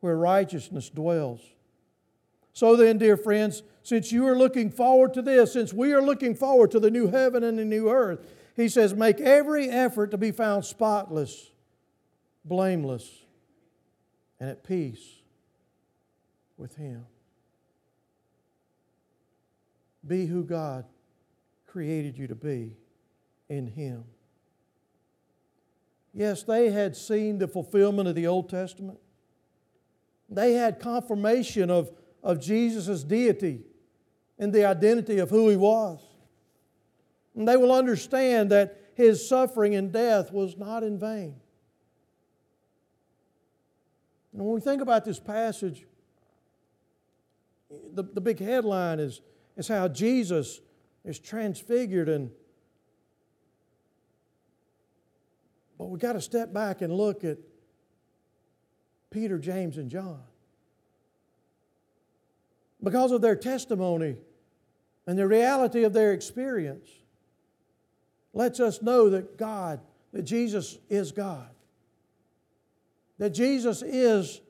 where 0.00 0.16
righteousness 0.16 0.88
dwells. 0.88 1.40
So 2.52 2.76
then, 2.76 2.98
dear 2.98 3.16
friends, 3.16 3.62
since 3.82 4.12
you 4.12 4.26
are 4.26 4.36
looking 4.36 4.70
forward 4.70 5.12
to 5.14 5.22
this, 5.22 5.52
since 5.52 5.72
we 5.72 5.92
are 5.92 6.02
looking 6.02 6.34
forward 6.34 6.70
to 6.70 6.80
the 6.80 6.90
new 6.90 7.08
heaven 7.08 7.44
and 7.44 7.58
the 7.58 7.64
new 7.64 7.90
earth, 7.90 8.26
he 8.54 8.68
says, 8.68 8.94
make 8.94 9.20
every 9.20 9.68
effort 9.68 10.10
to 10.12 10.16
be 10.16 10.30
found 10.30 10.64
spotless 10.64 11.50
blameless, 12.46 13.08
and 14.38 14.50
at 14.50 14.64
peace 14.64 15.20
with 16.56 16.76
Him. 16.76 17.04
Be 20.06 20.26
who 20.26 20.44
God 20.44 20.84
created 21.66 22.16
you 22.16 22.28
to 22.28 22.34
be 22.34 22.76
in 23.48 23.66
Him. 23.66 24.04
Yes, 26.14 26.42
they 26.44 26.70
had 26.70 26.96
seen 26.96 27.38
the 27.38 27.48
fulfillment 27.48 28.08
of 28.08 28.14
the 28.14 28.26
Old 28.26 28.48
Testament. 28.48 28.98
They 30.30 30.54
had 30.54 30.80
confirmation 30.80 31.70
of, 31.70 31.90
of 32.22 32.40
Jesus' 32.40 33.04
deity 33.04 33.62
and 34.38 34.52
the 34.52 34.64
identity 34.64 35.18
of 35.18 35.30
who 35.30 35.48
He 35.48 35.56
was. 35.56 36.00
And 37.34 37.46
they 37.46 37.56
will 37.56 37.72
understand 37.72 38.50
that 38.50 38.80
His 38.94 39.28
suffering 39.28 39.74
and 39.74 39.92
death 39.92 40.32
was 40.32 40.56
not 40.56 40.82
in 40.82 40.98
vain. 40.98 41.36
And 44.36 44.44
when 44.44 44.54
we 44.54 44.60
think 44.60 44.82
about 44.82 45.06
this 45.06 45.18
passage, 45.18 45.86
the, 47.94 48.02
the 48.02 48.20
big 48.20 48.38
headline 48.38 49.00
is, 49.00 49.22
is 49.56 49.66
how 49.66 49.88
Jesus 49.88 50.60
is 51.06 51.18
transfigured 51.18 52.10
and 52.10 52.30
but 55.78 55.86
we've 55.86 56.00
got 56.00 56.14
to 56.14 56.22
step 56.22 56.54
back 56.54 56.80
and 56.80 56.90
look 56.90 57.22
at 57.22 57.36
Peter, 59.10 59.38
James, 59.38 59.76
and 59.76 59.90
John. 59.90 60.22
Because 62.82 63.12
of 63.12 63.20
their 63.20 63.36
testimony 63.36 64.16
and 65.06 65.18
the 65.18 65.28
reality 65.28 65.84
of 65.84 65.92
their 65.92 66.14
experience, 66.14 66.88
lets 68.32 68.58
us 68.58 68.80
know 68.80 69.10
that 69.10 69.36
God, 69.36 69.80
that 70.14 70.22
Jesus 70.22 70.78
is 70.88 71.12
God 71.12 71.50
that 73.18 73.30
Jesus 73.30 73.82
is 73.82 74.40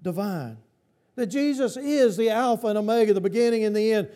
divine, 0.00 0.58
that 1.16 1.26
Jesus 1.26 1.76
is 1.76 2.16
the 2.16 2.30
Alpha 2.30 2.68
and 2.68 2.78
Omega, 2.78 3.14
the 3.14 3.20
beginning 3.20 3.64
and 3.64 3.74
the 3.74 3.92
end. 3.92 4.08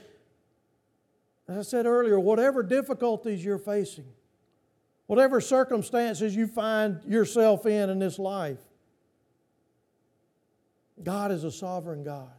As 1.48 1.58
I 1.58 1.62
said 1.62 1.86
earlier, 1.86 2.20
whatever 2.20 2.62
difficulties 2.62 3.44
you're 3.44 3.58
facing, 3.58 4.06
whatever 5.06 5.40
circumstances 5.40 6.36
you 6.36 6.46
find 6.46 7.02
yourself 7.04 7.66
in 7.66 7.90
in 7.90 7.98
this 7.98 8.18
life, 8.18 8.60
God 11.02 11.32
is 11.32 11.44
a 11.44 11.50
sovereign 11.50 12.04
God. 12.04 12.30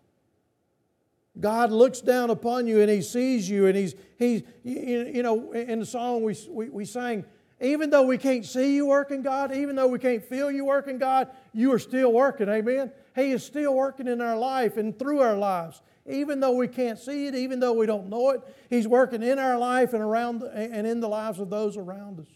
God 1.39 1.71
looks 1.71 1.99
down 1.99 2.29
upon 2.29 2.67
you 2.67 2.81
and 2.81 2.89
He 2.89 3.01
sees 3.01 3.49
you, 3.49 3.65
and 3.65 3.75
He's, 3.75 3.95
he's 4.17 4.43
you 4.63 5.23
know, 5.23 5.51
in 5.51 5.79
the 5.79 5.86
song 5.86 6.23
we, 6.23 6.36
we, 6.49 6.69
we 6.69 6.86
sang, 6.86 7.25
even 7.64 7.89
though 7.89 8.03
we 8.03 8.18
can't 8.18 8.45
see 8.45 8.76
you 8.76 8.86
working, 8.86 9.22
God, 9.22 9.55
even 9.55 9.78
though 9.78 9.88
we 9.88 9.97
can't 9.97 10.24
feel 10.24 10.51
you 10.51 10.66
working, 10.66 10.97
God, 10.97 11.30
you 11.53 11.72
are 11.72 11.80
still 11.80 12.11
working. 12.11 12.49
Amen. 12.49 12.91
He 13.16 13.32
is 13.32 13.43
still 13.45 13.74
working 13.74 14.07
in 14.07 14.20
our 14.20 14.38
life 14.38 14.76
and 14.76 14.97
through 14.99 15.22
our 15.22 15.38
lives. 15.38 15.82
Even 16.05 16.41
though 16.41 16.51
we 16.51 16.68
can't 16.68 16.99
see 16.99 17.28
it, 17.28 17.36
even 17.36 17.61
though 17.61 17.72
we 17.72 17.86
don't 17.86 18.09
know 18.09 18.32
it, 18.32 18.41
He's 18.70 18.86
working 18.86 19.24
in 19.24 19.39
our 19.39 19.57
life 19.57 19.93
and 19.93 20.03
around 20.03 20.43
and 20.43 20.86
in 20.86 20.99
the 20.99 21.07
lives 21.07 21.39
of 21.39 21.49
those 21.49 21.78
around 21.78 22.20
us. 22.20 22.28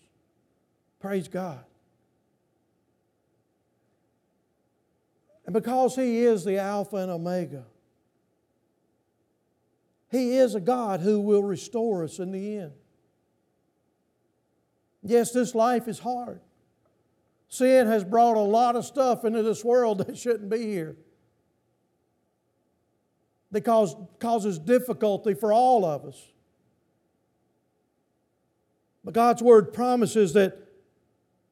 Praise 1.01 1.28
God. 1.28 1.65
And 5.45 5.53
because 5.53 5.97
He 5.97 6.23
is 6.23 6.45
the 6.45 6.57
Alpha 6.57 6.95
and 6.95 7.11
Omega, 7.11 7.65
He 10.09 10.38
is 10.38 10.55
a 10.55 10.61
God 10.61 11.01
who 11.01 11.19
will 11.19 11.43
restore 11.43 12.05
us 12.05 12.19
in 12.19 12.32
the 12.32 12.59
end. 12.59 12.71
Yes, 15.03 15.31
this 15.31 15.55
life 15.55 15.87
is 15.87 15.99
hard. 15.99 16.41
Sin 17.49 17.87
has 17.87 18.03
brought 18.03 18.35
a 18.35 18.41
lot 18.41 18.75
of 18.75 18.85
stuff 18.85 19.23
into 19.23 19.43
this 19.43 19.63
world 19.63 19.99
that 20.05 20.17
shouldn't 20.17 20.49
be 20.49 20.63
here. 20.63 20.95
That 23.51 23.61
cause, 23.61 23.95
causes 24.19 24.59
difficulty 24.59 25.33
for 25.33 25.53
all 25.53 25.85
of 25.85 26.05
us. 26.05 26.21
But 29.05 29.13
God's 29.13 29.41
Word 29.41 29.71
promises 29.71 30.33
that, 30.33 30.57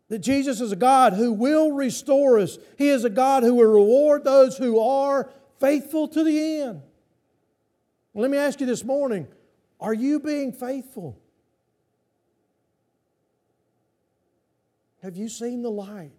that 0.09 0.19
Jesus 0.19 0.59
is 0.59 0.73
a 0.73 0.75
God 0.75 1.13
who 1.13 1.31
will 1.31 1.71
restore 1.71 2.37
us. 2.37 2.57
He 2.77 2.89
is 2.89 3.05
a 3.05 3.09
God 3.09 3.43
who 3.43 3.55
will 3.55 3.71
reward 3.71 4.25
those 4.25 4.57
who 4.57 4.77
are 4.77 5.31
faithful 5.61 6.09
to 6.09 6.23
the 6.25 6.61
end. 6.61 6.81
Let 8.13 8.29
me 8.29 8.37
ask 8.37 8.59
you 8.59 8.65
this 8.65 8.83
morning 8.83 9.27
are 9.79 9.93
you 9.93 10.19
being 10.19 10.51
faithful? 10.51 11.17
Have 15.05 15.15
you 15.15 15.29
seen 15.29 15.61
the 15.61 15.69
light? 15.69 16.09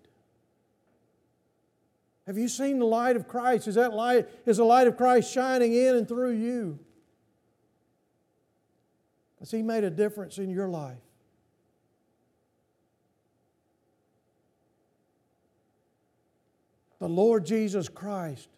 Have 2.28 2.38
you 2.38 2.46
seen 2.46 2.78
the 2.78 2.86
light 2.86 3.16
of 3.16 3.26
Christ? 3.26 3.66
Is 3.66 3.74
that 3.74 3.92
light 3.92 4.28
is 4.46 4.58
the 4.58 4.64
light 4.64 4.86
of 4.86 4.96
Christ 4.96 5.32
shining 5.32 5.74
in 5.74 5.96
and 5.96 6.06
through 6.06 6.34
you? 6.34 6.78
Has 9.40 9.50
He 9.50 9.60
made 9.60 9.82
a 9.82 9.90
difference 9.90 10.38
in 10.38 10.50
your 10.50 10.68
life? 10.68 10.98
The 17.00 17.08
Lord 17.08 17.44
Jesus 17.44 17.88
Christ. 17.88 18.48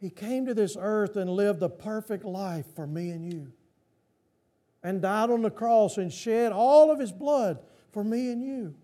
He 0.00 0.08
came 0.08 0.46
to 0.46 0.54
this 0.54 0.76
earth 0.78 1.16
and 1.16 1.28
lived 1.28 1.64
a 1.64 1.68
perfect 1.68 2.24
life 2.24 2.66
for 2.76 2.86
me 2.86 3.10
and 3.10 3.24
you 3.24 3.52
and 4.82 5.02
died 5.02 5.30
on 5.30 5.42
the 5.42 5.50
cross 5.50 5.96
and 5.96 6.12
shed 6.12 6.52
all 6.52 6.90
of 6.90 6.98
his 6.98 7.12
blood 7.12 7.58
for 7.92 8.04
me 8.04 8.30
and 8.30 8.42
you 8.42 8.74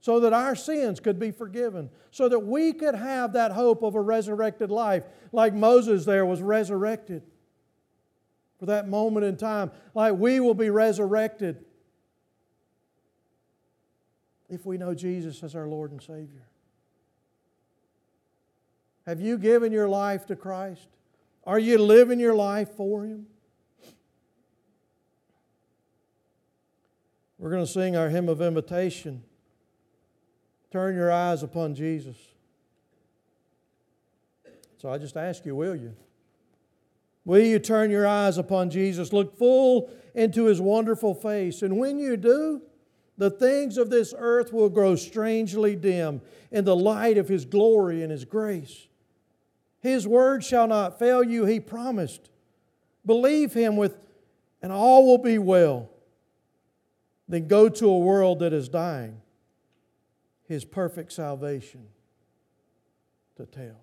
so 0.00 0.20
that 0.20 0.32
our 0.32 0.54
sins 0.56 0.98
could 0.98 1.18
be 1.18 1.30
forgiven, 1.30 1.90
so 2.10 2.28
that 2.28 2.40
we 2.40 2.72
could 2.72 2.94
have 2.94 3.34
that 3.34 3.52
hope 3.52 3.82
of 3.82 3.94
a 3.94 4.00
resurrected 4.00 4.70
life, 4.70 5.04
like 5.30 5.54
Moses 5.54 6.06
there 6.06 6.24
was 6.24 6.40
resurrected 6.40 7.22
for 8.58 8.66
that 8.66 8.88
moment 8.88 9.26
in 9.26 9.36
time, 9.36 9.70
like 9.94 10.14
we 10.14 10.40
will 10.40 10.54
be 10.54 10.70
resurrected 10.70 11.64
if 14.48 14.64
we 14.66 14.78
know 14.78 14.94
Jesus 14.94 15.42
as 15.42 15.54
our 15.54 15.68
Lord 15.68 15.92
and 15.92 16.02
Savior. 16.02 16.46
Have 19.06 19.20
you 19.20 19.38
given 19.38 19.72
your 19.72 19.88
life 19.88 20.26
to 20.26 20.36
Christ? 20.36 20.88
Are 21.44 21.58
you 21.58 21.78
living 21.78 22.20
your 22.20 22.34
life 22.34 22.70
for 22.76 23.04
Him? 23.04 23.26
We're 27.40 27.50
going 27.50 27.64
to 27.64 27.72
sing 27.72 27.96
our 27.96 28.10
hymn 28.10 28.28
of 28.28 28.42
invitation. 28.42 29.22
Turn 30.70 30.94
your 30.94 31.10
eyes 31.10 31.42
upon 31.42 31.74
Jesus. 31.74 32.16
So 34.76 34.90
I 34.90 34.98
just 34.98 35.16
ask 35.16 35.46
you, 35.46 35.56
will 35.56 35.74
you? 35.74 35.96
Will 37.24 37.42
you 37.42 37.58
turn 37.58 37.90
your 37.90 38.06
eyes 38.06 38.36
upon 38.36 38.68
Jesus? 38.68 39.10
Look 39.14 39.38
full 39.38 39.90
into 40.14 40.44
his 40.44 40.60
wonderful 40.60 41.14
face. 41.14 41.62
And 41.62 41.78
when 41.78 41.98
you 41.98 42.18
do, 42.18 42.60
the 43.16 43.30
things 43.30 43.78
of 43.78 43.88
this 43.88 44.12
earth 44.18 44.52
will 44.52 44.68
grow 44.68 44.94
strangely 44.94 45.74
dim 45.76 46.20
in 46.50 46.66
the 46.66 46.76
light 46.76 47.16
of 47.16 47.28
his 47.28 47.46
glory 47.46 48.02
and 48.02 48.12
his 48.12 48.26
grace. 48.26 48.86
His 49.80 50.06
word 50.06 50.44
shall 50.44 50.66
not 50.66 50.98
fail 50.98 51.24
you, 51.24 51.46
he 51.46 51.58
promised. 51.58 52.28
Believe 53.06 53.54
him 53.54 53.78
with, 53.78 53.96
and 54.60 54.70
all 54.70 55.06
will 55.06 55.18
be 55.18 55.38
well 55.38 55.88
than 57.30 57.46
go 57.46 57.68
to 57.68 57.88
a 57.88 57.98
world 57.98 58.40
that 58.40 58.52
is 58.52 58.68
dying 58.68 59.22
his 60.48 60.64
perfect 60.64 61.12
salvation 61.12 61.86
to 63.36 63.46
tell. 63.46 63.80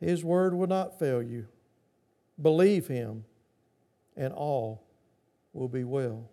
His 0.00 0.24
word 0.24 0.52
will 0.54 0.66
not 0.66 0.98
fail 0.98 1.22
you. 1.22 1.46
Believe 2.42 2.88
him, 2.88 3.24
and 4.16 4.32
all 4.32 4.82
will 5.52 5.68
be 5.68 5.84
well. 5.84 6.28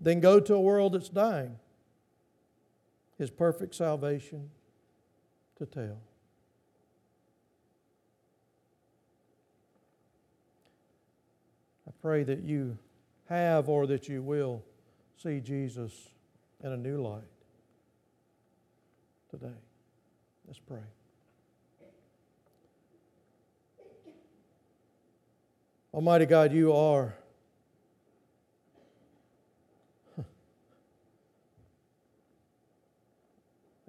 Then 0.00 0.18
go 0.18 0.40
to 0.40 0.54
a 0.54 0.60
world 0.60 0.94
that's 0.94 1.10
dying, 1.10 1.58
his 3.18 3.30
perfect 3.30 3.76
salvation 3.76 4.50
to 5.58 5.66
tell. 5.66 6.00
Pray 12.04 12.22
that 12.22 12.42
you 12.42 12.76
have 13.30 13.66
or 13.70 13.86
that 13.86 14.10
you 14.10 14.20
will 14.20 14.62
see 15.16 15.40
Jesus 15.40 16.10
in 16.62 16.70
a 16.70 16.76
new 16.76 17.00
light 17.00 17.22
today. 19.30 19.54
Let's 20.46 20.58
pray. 20.58 20.82
Almighty 25.94 26.26
God, 26.26 26.52
you 26.52 26.74
are. 26.74 27.14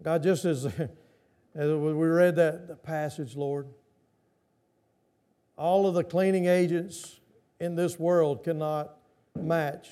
God, 0.02 0.24
just 0.24 0.46
as, 0.46 0.66
as 1.54 1.70
we 1.70 1.92
read 1.92 2.38
that 2.38 2.82
passage, 2.82 3.36
Lord, 3.36 3.68
all 5.58 5.86
of 5.86 5.96
the 5.96 6.04
cleaning 6.06 6.46
agents 6.46 7.20
in 7.66 7.76
this 7.76 8.00
world 8.00 8.44
cannot 8.44 8.96
match 9.36 9.90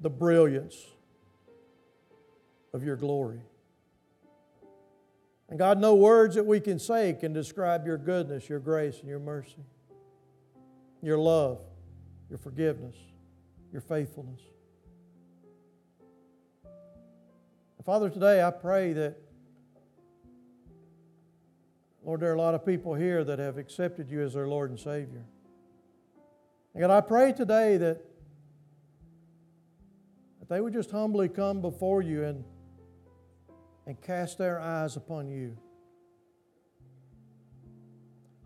the 0.00 0.10
brilliance 0.10 0.76
of 2.74 2.82
your 2.82 2.96
glory. 2.96 3.40
And 5.48 5.58
God, 5.58 5.78
no 5.78 5.94
words 5.94 6.34
that 6.34 6.44
we 6.44 6.58
can 6.58 6.80
say 6.80 7.16
can 7.18 7.32
describe 7.32 7.86
your 7.86 7.96
goodness, 7.96 8.48
your 8.48 8.58
grace, 8.58 8.98
and 8.98 9.08
your 9.08 9.20
mercy, 9.20 9.64
your 11.00 11.16
love, 11.16 11.60
your 12.28 12.38
forgiveness, 12.38 12.96
your 13.70 13.80
faithfulness. 13.80 14.40
And 16.64 17.86
Father, 17.86 18.10
today 18.10 18.42
I 18.42 18.50
pray 18.50 18.92
that, 18.94 19.16
Lord, 22.04 22.20
there 22.20 22.32
are 22.32 22.34
a 22.34 22.40
lot 22.40 22.54
of 22.54 22.66
people 22.66 22.94
here 22.94 23.22
that 23.22 23.38
have 23.38 23.58
accepted 23.58 24.10
you 24.10 24.22
as 24.22 24.34
their 24.34 24.48
Lord 24.48 24.70
and 24.70 24.78
Savior. 24.78 25.24
And 26.74 26.80
God, 26.80 26.90
I 26.90 27.00
pray 27.00 27.32
today 27.32 27.76
that, 27.76 28.04
that 30.40 30.48
they 30.48 30.60
would 30.60 30.72
just 30.72 30.90
humbly 30.90 31.28
come 31.28 31.60
before 31.60 32.02
you 32.02 32.24
and, 32.24 32.44
and 33.86 34.00
cast 34.02 34.38
their 34.38 34.60
eyes 34.60 34.96
upon 34.96 35.28
you. 35.28 35.56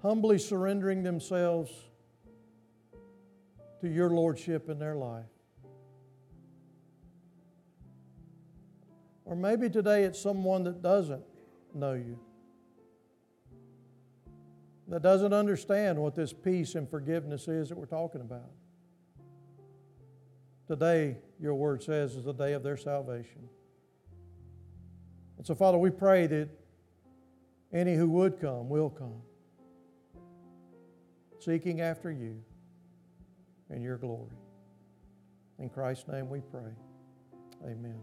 Humbly 0.02 0.38
surrendering 0.38 1.02
themselves 1.02 1.72
to 3.80 3.88
your 3.88 4.10
lordship 4.10 4.68
in 4.68 4.78
their 4.78 4.94
life. 4.94 5.24
Or 9.24 9.36
maybe 9.36 9.70
today 9.70 10.04
it's 10.04 10.20
someone 10.20 10.64
that 10.64 10.82
doesn't 10.82 11.22
know 11.74 11.94
you 11.94 12.18
that 14.88 15.02
doesn't 15.02 15.32
understand 15.32 15.98
what 15.98 16.14
this 16.14 16.32
peace 16.32 16.74
and 16.74 16.88
forgiveness 16.88 17.46
is 17.46 17.68
that 17.68 17.76
we're 17.76 17.86
talking 17.86 18.20
about. 18.20 18.50
Today, 20.66 21.16
your 21.40 21.54
word 21.54 21.82
says, 21.82 22.14
is 22.14 22.24
the 22.24 22.32
day 22.32 22.52
of 22.54 22.62
their 22.62 22.76
salvation. 22.76 23.48
And 25.36 25.46
so, 25.46 25.54
Father, 25.54 25.78
we 25.78 25.90
pray 25.90 26.26
that 26.26 26.48
any 27.72 27.94
who 27.94 28.08
would 28.08 28.40
come 28.40 28.68
will 28.68 28.90
come, 28.90 29.22
seeking 31.38 31.80
after 31.80 32.10
you 32.10 32.42
and 33.70 33.82
your 33.82 33.98
glory. 33.98 34.36
In 35.58 35.68
Christ's 35.68 36.08
name 36.08 36.28
we 36.28 36.40
pray. 36.40 36.72
Amen. 37.64 38.00